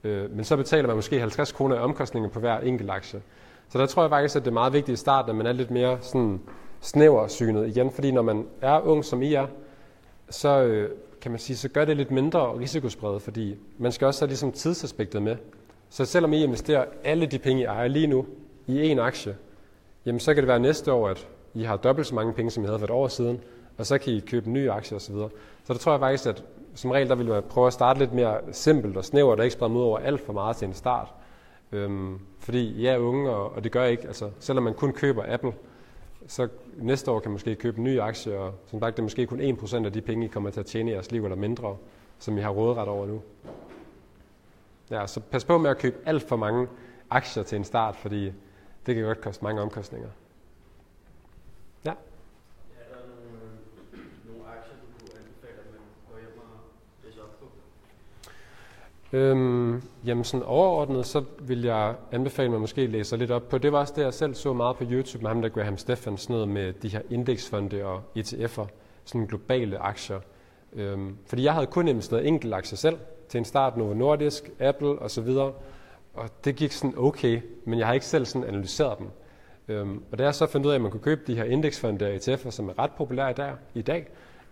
[0.04, 3.22] Øh, men så betaler man måske 50 kroner i omkostninger på hver enkelt aktie.
[3.68, 5.52] Så der tror jeg faktisk, at det er meget vigtigt i starten, at man er
[5.52, 6.40] lidt mere sådan
[6.80, 9.46] snæversynet igen, fordi når man er ung, som I er,
[10.30, 14.20] så øh, kan man sige, så gør det lidt mindre risikospredet, fordi man skal også
[14.20, 15.36] have ligesom tidsaspektet med.
[15.90, 18.26] Så selvom I investerer alle de penge, I ejer lige nu,
[18.66, 19.36] i én aktie,
[20.06, 22.62] jamen så kan det være næste år, at I har dobbelt så mange penge, som
[22.62, 23.40] I havde for et år siden,
[23.78, 25.14] og så kan I købe nye aktier osv.
[25.64, 28.12] Så der tror jeg faktisk, at som regel, der vil man prøve at starte lidt
[28.12, 31.08] mere simpelt og snævert, og ikke sprede ud over alt for meget til en start.
[31.72, 35.24] Øhm, fordi I er unge, og, og det gør ikke, altså selvom man kun køber
[35.28, 35.52] Apple,
[36.28, 39.04] så næste år kan man måske købe en ny aktie, og som sagt, det er
[39.04, 41.36] måske kun 1% af de penge, I kommer til at tjene i jeres liv, eller
[41.36, 41.76] mindre,
[42.18, 43.22] som I har råderet over nu.
[44.90, 46.68] Ja, så pas på med at købe alt for mange
[47.10, 48.32] aktier til en start, fordi
[48.86, 50.08] det kan godt koste mange omkostninger.
[51.84, 51.90] Ja.
[51.90, 51.94] Er
[52.90, 53.38] der nogle,
[53.92, 56.60] øh, nogle aktier, du kunne anbefale, at man går hjem og
[57.04, 57.46] læser op på?
[59.12, 63.58] Øhm, jamen sådan overordnet, så vil jeg anbefale, at man måske læser lidt op på.
[63.58, 66.20] Det var også det, jeg selv så meget på YouTube med ham, der Graham Stephens,
[66.20, 68.66] sådan noget med de her indeksfonde og ETF'er,
[69.04, 70.20] sådan globale aktier.
[70.72, 72.98] Øhm, fordi jeg havde kun investeret enkelt aktier selv,
[73.28, 75.28] til en start Novo Nordisk, Apple osv.,
[76.14, 79.06] og det gik sådan okay, men jeg har ikke selv sådan analyseret dem.
[79.68, 82.06] Øhm, og da jeg så fandt ud af, at man kunne købe de her indeksfonde
[82.06, 84.06] og ETF'er, som er ret populære der, i dag,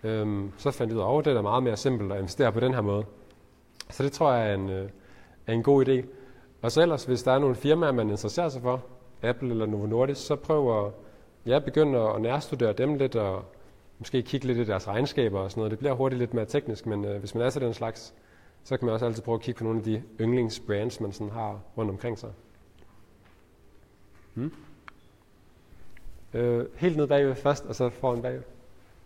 [0.04, 2.60] øhm, så fandt jeg ud af, at det er meget mere simpelt at investere på
[2.60, 3.04] den her måde.
[3.90, 4.88] Så det tror jeg er en, øh,
[5.46, 6.06] er en god idé.
[6.62, 8.84] Og så ellers, hvis der er nogle firmaer, man interesserer sig for,
[9.22, 10.92] Apple eller Novo Nordisk, så prøv at
[11.46, 13.44] ja, begynde at nærstudere dem lidt, og
[13.98, 15.70] måske kigge lidt i deres regnskaber og sådan noget.
[15.70, 18.14] Det bliver hurtigt lidt mere teknisk, men øh, hvis man er til den slags,
[18.64, 21.30] så kan man også altid prøve at kigge på nogle af de yndlingsbrands, man sådan
[21.30, 22.30] har rundt omkring sig.
[24.34, 24.52] Hmm?
[26.34, 28.42] Øh, helt ned bagved først, og så foran bagved.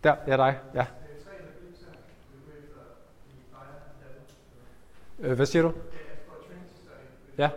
[0.03, 0.59] Der, ja dig.
[0.73, 0.81] Ja.
[0.81, 0.85] Øh,
[1.23, 1.91] tre eller fire især,
[2.33, 2.81] du går efter
[3.27, 4.21] i ejer Apple.
[5.10, 5.71] Øh, Øh, hvad siger du?
[7.37, 7.49] Ja,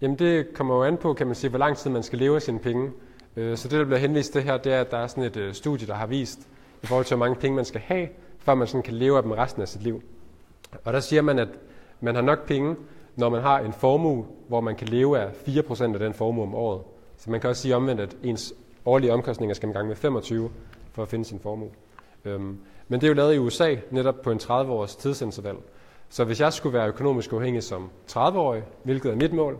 [0.00, 2.36] Jamen det kommer jo an på, kan man sige, hvor lang tid man skal leve
[2.36, 2.90] af sine penge.
[3.36, 5.36] Øh, Så det, der bliver henvist til her, det er, at der er sådan et
[5.36, 6.38] øh, studie, der har vist,
[6.82, 8.08] i forhold til, hvor mange penge man skal have,
[8.38, 10.02] før man sådan kan leve af dem resten af sit liv.
[10.84, 11.48] Og der siger man, at
[12.00, 12.76] man har nok penge,
[13.16, 16.54] når man har en formue, hvor man kan leve af 4% af den formue om
[16.54, 16.82] året.
[17.16, 18.54] Så man kan også sige omvendt, at ens
[18.84, 20.50] årlige omkostninger skal man gange med 25
[20.92, 21.70] for at finde sin formue.
[22.24, 22.58] Øhm,
[22.88, 25.56] men det er jo lavet i USA, netop på en 30-års tidsinterval.
[26.08, 29.58] Så hvis jeg skulle være økonomisk uafhængig som 30-årig, hvilket er mit mål,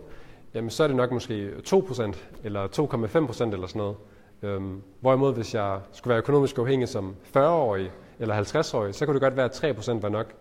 [0.54, 3.96] jamen så er det nok måske 2% eller 2,5% eller sådan noget.
[4.42, 9.22] Øhm, hvorimod hvis jeg skulle være økonomisk uafhængig som 40-årig eller 50-årig, så kunne det
[9.22, 10.34] godt være, at 3% var nok.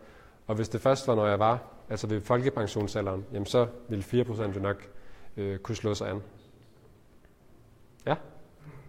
[0.48, 1.60] Og hvis det først var, når jeg var,
[1.90, 4.88] altså ved folkepensionsalderen, jamen så ville 4% jo nok
[5.38, 6.22] øh, kunne slå sig an.
[8.06, 8.16] Ja?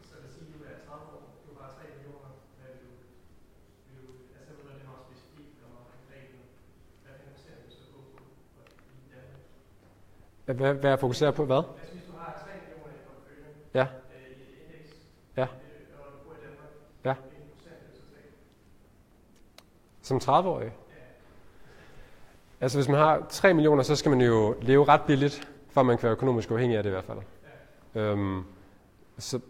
[0.08, 2.86] Så lad os sige, at du er 30 år, du har 3 millioner, hvad vil
[2.88, 2.94] du,
[3.88, 6.28] vil du, altså ved du, det er meget specifikt og meget konkret,
[7.04, 7.98] hvad finansierer du så på
[8.54, 8.60] på
[9.00, 9.42] i Danmark?
[10.44, 11.44] Hvad, hvad jeg fokuserer på?
[11.44, 11.62] Hvad?
[11.92, 13.86] Hvis du har 3 millioner på porteføljen, Ja.
[14.12, 14.96] i indeks,
[15.36, 15.42] Ja.
[15.42, 15.48] og
[16.12, 16.70] du bor i Danmark,
[17.04, 17.14] Ja.
[20.02, 20.72] Som 30-årig?
[22.60, 25.86] Altså hvis man har 3 millioner, så skal man jo leve ret billigt, for at
[25.86, 27.18] man kan være økonomisk uafhængig af det i hvert fald.
[27.94, 28.44] Øhm,
[29.18, 29.40] så,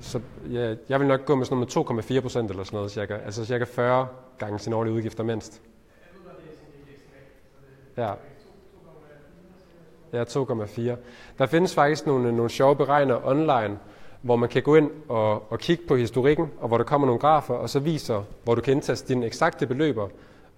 [0.00, 0.20] så
[0.50, 3.14] ja, jeg vil nok gå med sådan noget med 2,4 procent eller sådan noget cirka.
[3.16, 4.08] Altså cirka 40
[4.38, 5.62] gange sine årlige udgifter mindst.
[5.62, 7.60] Ja ved godt, det er sådan et indeks, så
[7.96, 8.08] det Ja.
[8.08, 8.18] er 2,4
[10.12, 10.80] Ja, 2,4.
[11.38, 13.78] Der findes faktisk nogle, nogle sjove beregner online,
[14.22, 17.20] hvor man kan gå ind og, og kigge på historikken, og hvor der kommer nogle
[17.20, 20.08] grafer, og så viser, hvor du kan indtaste dine eksakte beløber,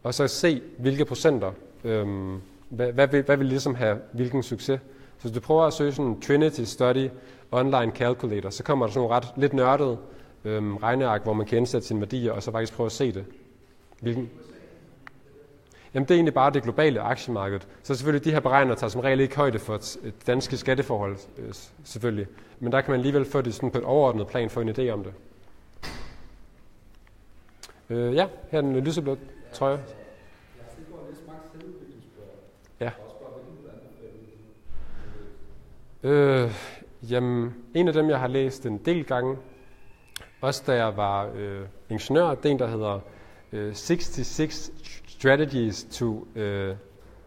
[0.03, 1.53] og så se, hvilke procenter,
[1.85, 4.81] øhm, hvad, hvad, vil, hvad vil ligesom have hvilken succes.
[5.19, 7.09] Så hvis du prøver at søge sådan en Trinity Study
[7.53, 9.99] Online Calculator, så kommer der sådan nogle ret lidt nørdede
[10.45, 13.25] øhm, regneark, hvor man kan indsætte sine værdier, og så faktisk prøve at se det.
[14.01, 14.31] Hvilken,
[15.95, 17.61] Jamen det er egentlig bare det globale aktiemarked.
[17.83, 19.81] Så selvfølgelig, de her beregner tager som regel ikke højde for
[20.27, 22.27] danske skatteforhold, øh, selvfølgelig.
[22.61, 24.89] Men der kan man alligevel få det sådan på et overordnet plan, få en idé
[24.89, 25.13] om det.
[27.91, 29.17] Øh, ja, her er den lyseblå
[29.53, 29.81] trøje.
[32.81, 32.91] Ja.
[36.03, 36.51] Øh,
[37.11, 39.37] jamen, en af dem, jeg har læst en del gange,
[40.41, 43.01] også da jeg var øh, ingeniør, det er en, der hedder
[43.53, 44.73] øh, 66
[45.23, 46.43] Strategies to, uh,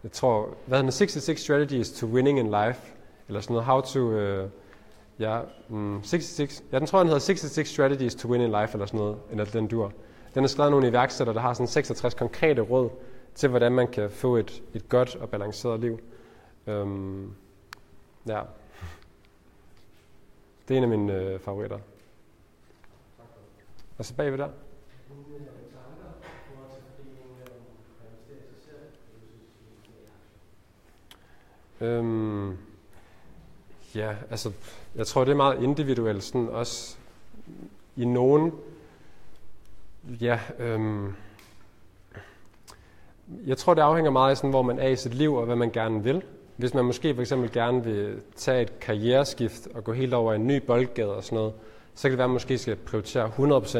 [0.02, 2.80] jeg tror, hvad hedder 66 Strategies to Winning in Life,
[3.28, 4.50] eller sådan noget, how to, uh,
[5.18, 8.72] ja, mm, 66, ja, den tror jeg, den hedder 66 Strategies to Win in Life,
[8.72, 9.92] eller sådan noget, eller den dur.
[10.34, 12.90] Den er skrevet af nogle iværksættere, der har sådan 66 konkrete råd
[13.34, 16.00] til, hvordan man kan få et, et godt og balanceret liv.
[16.66, 17.34] Um,
[18.26, 18.40] ja.
[20.68, 21.78] Det er en af mine øh, favoritter.
[23.98, 24.48] Og så bagved der.
[31.80, 32.56] Øhm,
[33.94, 34.52] ja, altså,
[34.94, 36.96] jeg tror, det er meget individuelt, sådan også
[37.96, 38.52] i nogen,
[40.20, 41.14] ja, øhm,
[43.46, 45.56] jeg tror, det afhænger meget af, sådan, hvor man er i sit liv, og hvad
[45.56, 46.22] man gerne vil.
[46.56, 50.36] Hvis man måske for eksempel gerne vil tage et karriereskift og gå helt over i
[50.36, 51.52] en ny boldgade og sådan noget,
[51.94, 53.30] så kan det være, at man måske skal prioritere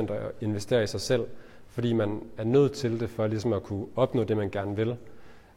[0.09, 1.27] 100% at investere i sig selv,
[1.69, 4.97] fordi man er nødt til det for ligesom at kunne opnå det, man gerne vil.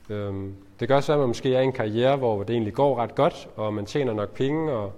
[0.10, 3.00] Øhm, det gør så, at man måske er i en karriere, hvor det egentlig går
[3.00, 4.92] ret godt, og man tjener nok penge, og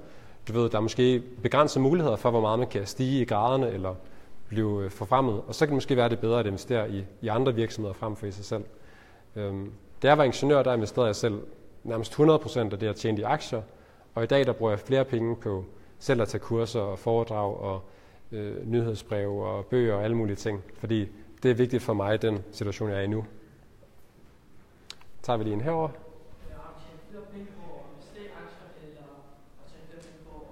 [0.48, 3.72] du ved, der er måske begrænsede muligheder for, hvor meget man kan stige i graderne
[3.72, 3.96] eller
[4.48, 5.42] blive øh, forfremmet.
[5.48, 8.16] Og så kan det måske være, det bedre at investere i, i andre virksomheder frem
[8.16, 8.64] for i sig selv.
[9.36, 11.42] Øhm, da jeg var ingeniør, der investerede jeg selv
[11.84, 13.62] nærmest 100% af det, jeg tjente i aktier.
[14.16, 15.66] Og i dag, der bruger jeg flere penge på
[16.00, 17.82] selv at tage kurser og foredrag og
[18.32, 20.64] øh, nyhedsbreve og bøger og alle mulige ting.
[20.80, 21.08] Fordi
[21.44, 23.26] det er vigtigt for mig, den situation, jeg er i nu
[25.24, 25.90] tager vi lige en herover.
[28.44, 29.04] aktier, eller
[29.96, 30.46] at på?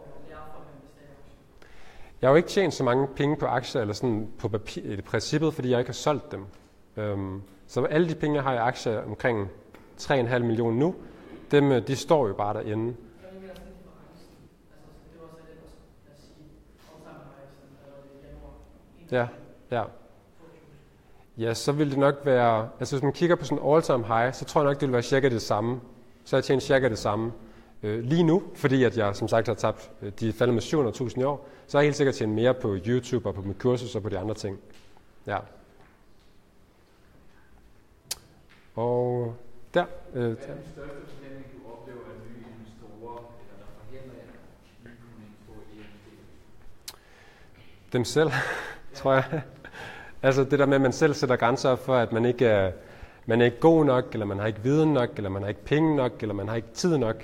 [2.21, 5.01] Jeg har jo ikke tjent så mange penge på aktier, eller sådan på papir, i
[5.01, 6.45] princippet, fordi jeg ikke har solgt dem.
[6.97, 9.49] Øhm, så alle de penge, jeg har i aktier, omkring
[9.97, 10.95] 3,5 millioner nu,
[11.51, 12.95] dem, øh, de står jo bare derinde.
[19.11, 19.27] Ja,
[19.71, 19.83] ja.
[21.39, 21.47] 22.
[21.47, 24.45] Ja, så vil det nok være, altså hvis man kigger på sådan all-time high, så
[24.45, 25.81] tror jeg nok, det vil være cirka det samme.
[26.23, 27.31] Så jeg tjent cirka det samme
[27.83, 30.61] øh, lige nu, fordi at jeg som sagt har tabt, øh, de er faldet med
[30.61, 33.59] 700.000 i år, så har jeg helt sikkert tjent mere på YouTube og på mit
[33.59, 34.59] kursus og på de andre ting.
[35.27, 35.37] Ja.
[38.75, 39.35] Og
[39.73, 40.39] der, øh, Hvad er den
[40.73, 44.19] største forhindring, du oplever, at nye investorer, eller der forhindrer
[44.83, 46.99] nye investorer i at investere?
[47.93, 48.31] dem selv,
[48.99, 49.41] tror jeg.
[50.23, 52.71] Altså det der med, at man selv sætter grænser for, at man ikke er,
[53.25, 55.65] man er ikke god nok, eller man har ikke viden nok, eller man har ikke
[55.65, 57.23] penge nok, eller man har ikke tid nok.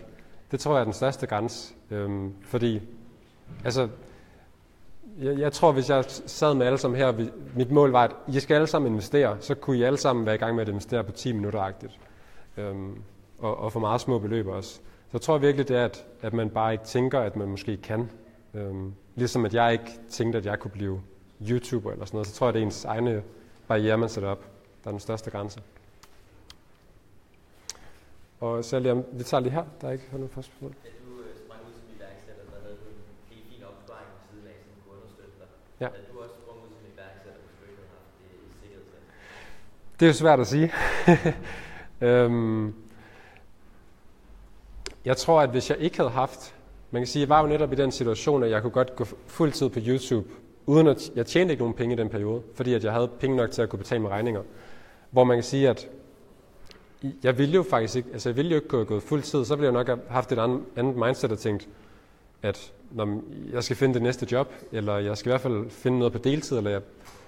[0.52, 1.74] Det tror jeg er den største grænse.
[1.92, 2.82] Øhm, fordi,
[3.66, 3.88] altså,
[5.22, 8.12] jeg, jeg tror, hvis jeg sad med alle sammen her, vi- mit mål var, at
[8.28, 10.70] I skal alle sammen investere, så kunne I alle sammen være i gang med at
[10.70, 12.00] investere på 10 minutter-agtigt.
[12.58, 12.96] Øhm,
[13.40, 14.70] og, og for meget små beløb også.
[14.74, 14.80] Så
[15.14, 18.10] jeg tror virkelig, det er, at, at man bare ikke tænker, at man måske kan.
[18.54, 21.02] Øhm, ligesom at jeg ikke tænkte, at jeg kunne blive
[21.42, 23.24] YouTuber eller sådan noget, så tror jeg, det er ens egne
[23.68, 24.44] barriere, man sætter op,
[24.84, 25.62] der er den største grænse.
[28.40, 30.72] Og så lige vi tager lige her, der er ikke noget første spørgsmål.
[30.84, 34.48] Da du øh, sprang ud som iværksætter, der havde du en helt fin opsparing siden
[34.48, 35.50] af, som kunne understøtte dig.
[35.84, 35.88] Ja.
[36.14, 39.02] Du også sprang ud som iværksætter, hvis du ikke havde haft det i sikkerhedsnet.
[39.98, 40.68] Det er jo svært at sige.
[42.08, 42.74] øhm,
[45.06, 46.56] jeg tror, at hvis jeg ikke havde haft,
[46.92, 49.06] man kan sige, jeg var jo netop i den situation, at jeg kunne godt gå
[49.28, 50.28] fuld tid på YouTube,
[50.66, 53.38] uden at jeg tjente ikke nogen penge i den periode, fordi at jeg havde penge
[53.38, 54.42] nok til at kunne betale mine regninger.
[55.12, 55.90] Hvor man kan sige, at
[57.24, 59.56] jeg ville jo faktisk ikke, altså jeg ville jo ikke gå gået fuld tid, så
[59.56, 61.68] ville jeg nok have haft et andet, andet mindset og tænkt,
[62.42, 63.22] at når
[63.54, 66.20] jeg skal finde det næste job, eller jeg skal i hvert fald finde noget på
[66.20, 66.82] deltid, eller jeg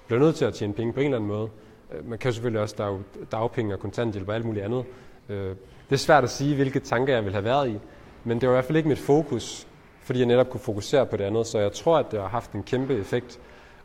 [0.08, 1.50] bliver nødt til at tjene penge på en eller anden måde.
[1.94, 4.86] Øh, man kan selvfølgelig også, der er jo dagpenge og kontanthjælp og alt muligt andet.
[5.30, 5.56] Øh,
[5.90, 7.80] det er svært at sige, hvilke tanker jeg ville have været i,
[8.24, 9.67] men det var i hvert fald ikke mit fokus,
[10.08, 12.52] fordi jeg netop kunne fokusere på det andet, så jeg tror, at det har haft
[12.52, 13.40] en kæmpe effekt.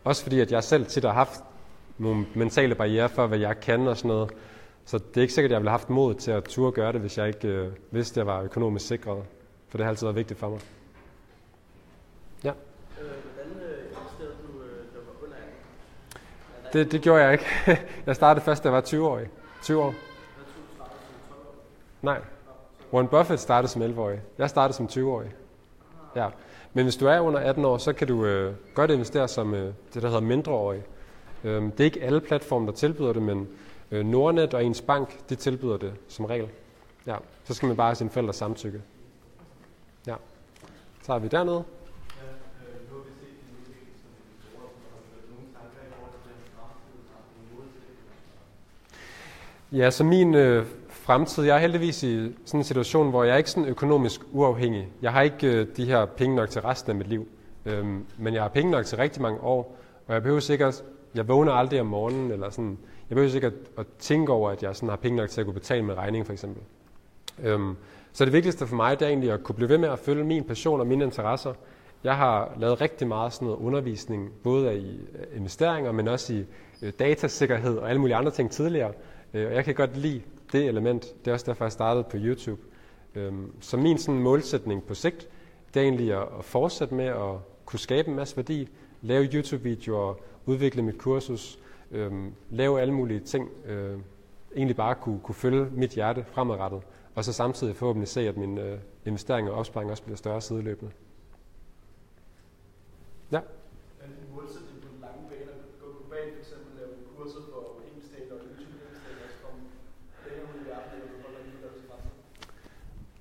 [0.04, 1.40] Også fordi, at jeg selv tit har haft
[1.98, 4.30] nogle mentale barriere for, hvad jeg kan og sådan noget.
[4.84, 6.92] Så det er ikke sikkert, at jeg ville have haft mod til at turde gøre
[6.92, 9.22] det, hvis jeg ikke øh, vidste, at jeg var økonomisk sikret.
[9.68, 10.60] For det har altid været vigtigt for mig.
[12.44, 12.52] Ja,
[13.00, 14.58] Øh, øh, øh, da du
[15.06, 16.72] var under 18?
[16.72, 17.46] Der det, det gjorde jeg ikke.
[18.06, 19.20] Jeg startede først, da jeg var 20 år.
[19.62, 19.84] 20 år.
[19.84, 19.94] Hvad
[20.44, 21.54] tror du startede som 12 år?
[22.02, 22.20] Nej.
[22.92, 24.20] Warren Buffett startede som 11-årig.
[24.38, 25.30] Jeg startede som 20-årig.
[26.16, 26.28] Ja.
[26.72, 29.74] Men hvis du er under 18 år, så kan du øh, godt investere som øh,
[29.94, 30.82] det, der hedder mindreårig.
[31.44, 33.48] Øh, det er ikke alle platforme, der tilbyder det, men
[33.90, 36.48] øh, Nordnet og ens bank, de tilbyder det som regel.
[37.06, 37.16] Ja.
[37.44, 38.82] Så skal man bare have sine forældres samtykke.
[40.06, 40.14] Ja.
[41.00, 41.64] Så tager vi dernede.
[49.72, 50.66] Ja, så min øh,
[51.02, 54.88] fremtid, jeg er heldigvis i sådan en situation, hvor jeg er ikke sådan økonomisk uafhængig.
[55.02, 57.28] Jeg har ikke øh, de her penge nok til resten af mit liv.
[57.66, 59.76] Øhm, men jeg har penge nok til rigtig mange år,
[60.06, 60.84] og jeg behøver sikkert,
[61.14, 62.78] jeg vågner aldrig om morgenen, eller sådan,
[63.10, 65.54] jeg behøver sikkert at tænke over, at jeg sådan har penge nok til at kunne
[65.54, 66.62] betale med regning, for eksempel.
[67.42, 67.76] Øhm,
[68.12, 70.24] så det vigtigste for mig, det er egentlig at kunne blive ved med at følge
[70.24, 71.54] min passion og mine interesser.
[72.04, 76.44] Jeg har lavet rigtig meget sådan noget undervisning, både i øh, investeringer, men også i
[76.82, 78.92] øh, datasikkerhed og alle mulige andre ting tidligere.
[79.34, 80.20] Øh, Og jeg kan godt lide
[80.52, 81.14] det element.
[81.24, 82.60] Det er også derfor, jeg startede på YouTube.
[83.14, 85.28] Øhm, Så min sådan målsætning på sigt,
[85.74, 87.36] det er egentlig at at fortsætte med at
[87.66, 88.68] kunne skabe en masse værdi,
[89.02, 90.14] lave YouTube-videoer,
[90.46, 91.58] udvikle mit kursus,
[91.90, 93.50] øhm, lave alle mulige ting.
[93.66, 93.98] øh,
[94.56, 96.82] Egentlig bare kunne, kunne følge mit hjerte fremadrettet,
[97.14, 100.92] og så samtidig forhåbentlig se, at mine øh, investeringer og opsparing også bliver større sideløbende.
[103.32, 103.44] Ja det
[104.28, 108.10] en målsætning på den lange bane at gå globalt, for eksempel lave kurser for engelsk
[108.14, 109.60] og YouTube engelsk og så komme
[110.26, 112.12] længere ud i verden, eller du holder lige der til grænsen?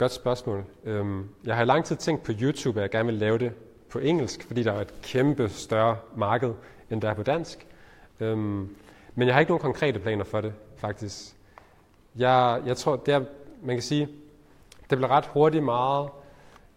[0.02, 0.64] Godt spørgsmål.
[0.84, 3.52] Øhm, jeg har i lang tid tænkt på YouTube, at jeg gerne vil lave det
[3.89, 6.54] på engelsk, fordi der er et kæmpe større marked,
[6.89, 7.68] end der er på dansk.
[8.20, 8.76] Øhm,
[9.16, 11.36] men jeg har ikke nogen konkrete planer for det, faktisk.
[12.16, 13.22] Jeg, jeg tror, det er,
[13.64, 14.08] man kan sige,
[14.89, 16.10] det bliver ret hurtigt meget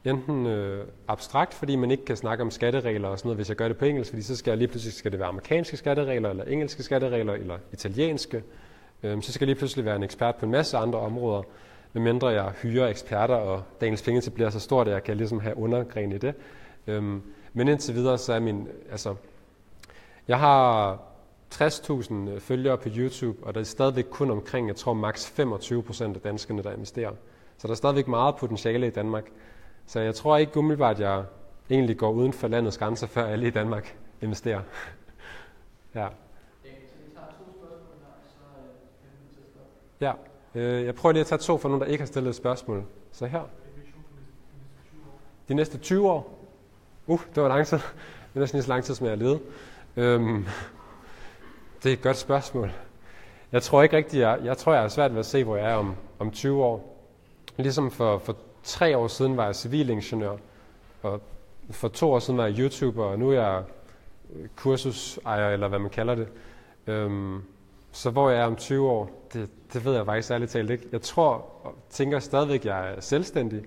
[0.04, 3.56] enten øh, abstrakt, fordi man ikke kan snakke om skatteregler og sådan noget, hvis jeg
[3.56, 6.30] gør det på engelsk, fordi så skal jeg lige pludselig skal det være amerikanske skatteregler,
[6.30, 8.42] eller engelske skatteregler, eller italienske.
[9.02, 11.42] Øhm, så skal jeg lige pludselig være en ekspert på en masse andre områder,
[11.94, 15.40] medmindre jeg hyrer eksperter, og Daniels penge til bliver så stort, at jeg kan ligesom
[15.40, 16.34] have undergren i det.
[16.86, 17.22] Øhm,
[17.52, 19.14] men indtil videre, så er min, altså,
[20.28, 20.98] jeg har
[21.54, 26.20] 60.000 følgere på YouTube, og der er stadigvæk kun omkring, jeg tror maks 25% af
[26.24, 27.12] danskerne, der investerer.
[27.58, 29.24] Så der er stadigvæk meget potentiale i Danmark.
[29.86, 31.24] Så jeg tror ikke umiddelbart, at jeg
[31.70, 34.60] egentlig går uden for landets grænser, før alle i Danmark investerer.
[35.94, 36.06] ja.
[36.06, 36.10] Øh,
[40.00, 40.12] ja.
[40.54, 42.84] Øh, jeg prøver lige at tage to for nogen, der ikke har stillet et spørgsmål.
[43.12, 43.42] Så her.
[45.48, 46.38] De næste 20 år.
[47.06, 47.78] Uh, det var lang tid.
[47.78, 47.84] Det
[48.34, 49.40] er næsten lige så lang tid, som jeg har levet.
[49.96, 50.46] Øhm,
[51.82, 52.70] det er et godt spørgsmål.
[53.52, 55.70] Jeg tror ikke rigtigt, jeg, jeg tror, jeg er svært ved at se, hvor jeg
[55.70, 57.06] er om, om 20 år.
[57.56, 60.36] Ligesom for, for tre år siden var jeg civilingeniør,
[61.02, 61.20] og
[61.70, 63.62] for to år siden var jeg YouTuber, og nu er jeg
[64.34, 66.28] øh, kursusejer, eller hvad man kalder det.
[66.86, 67.42] Øhm,
[67.92, 70.88] så hvor jeg er om 20 år, det, det ved jeg faktisk ærligt talt ikke.
[70.92, 71.32] Jeg tror
[71.62, 73.64] og tænker stadigvæk, at jeg er selvstændig.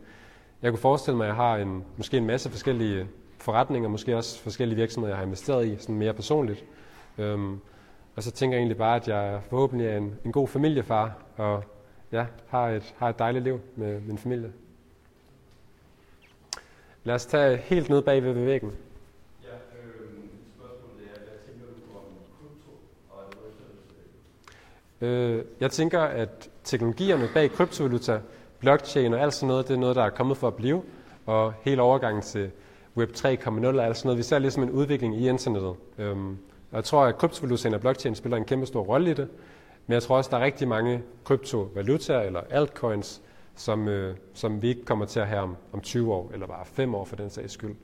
[0.62, 3.08] Jeg kunne forestille mig, at jeg har en, måske en masse forskellige
[3.38, 6.66] forretninger, måske også forskellige virksomheder, jeg har investeret i, sådan mere personligt.
[7.18, 7.60] Øhm,
[8.16, 11.64] og så tænker jeg egentlig bare, at jeg forhåbentlig er en, en god familiefar, og
[12.12, 14.52] ja, har et, har et dejligt liv med min familie.
[17.04, 18.72] Lad os tage helt ned bag ved væggen.
[19.44, 20.20] Ja, øh,
[20.58, 22.06] spørgsmålet er, hvad tænker du om
[22.40, 22.72] krypto
[23.10, 23.24] og
[25.02, 28.20] Øh, jeg tænker, at teknologierne bag kryptovaluta,
[28.60, 30.84] blockchain og alt sådan noget, det er noget, der er kommet for at blive.
[31.26, 32.52] Og hele overgangen til
[32.98, 33.28] Web 3.0
[33.66, 34.18] og alt sådan noget.
[34.18, 35.74] Vi ser ligesom en udvikling i internettet.
[35.98, 36.38] Øhm,
[36.72, 39.28] og jeg tror, at kryptovalutaen og blockchain spiller en kæmpe stor rolle i det.
[39.88, 43.22] Men jeg tror også, at der er rigtig mange kryptovalutaer eller altcoins,
[43.56, 46.66] som, øh, som vi ikke kommer til at have om, om 20 år, eller bare
[46.66, 47.76] 5 år for den sags skyld.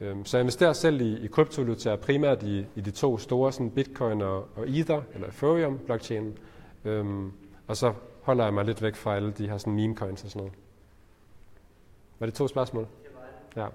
[0.00, 3.70] Øhm, så jeg investerer selv i, i kryptovalutaer, primært i, i de to store, sådan
[3.70, 6.38] Bitcoin og, og Ether, eller Ethereum-blockchainen.
[6.84, 7.32] Øhm,
[7.66, 10.30] og så holder jeg mig lidt væk fra alle de her sådan meme coins og
[10.30, 10.58] sådan noget.
[12.18, 12.82] Var det to spørgsmål?
[12.82, 13.20] Det var
[13.54, 13.60] det.
[13.62, 13.68] Ja.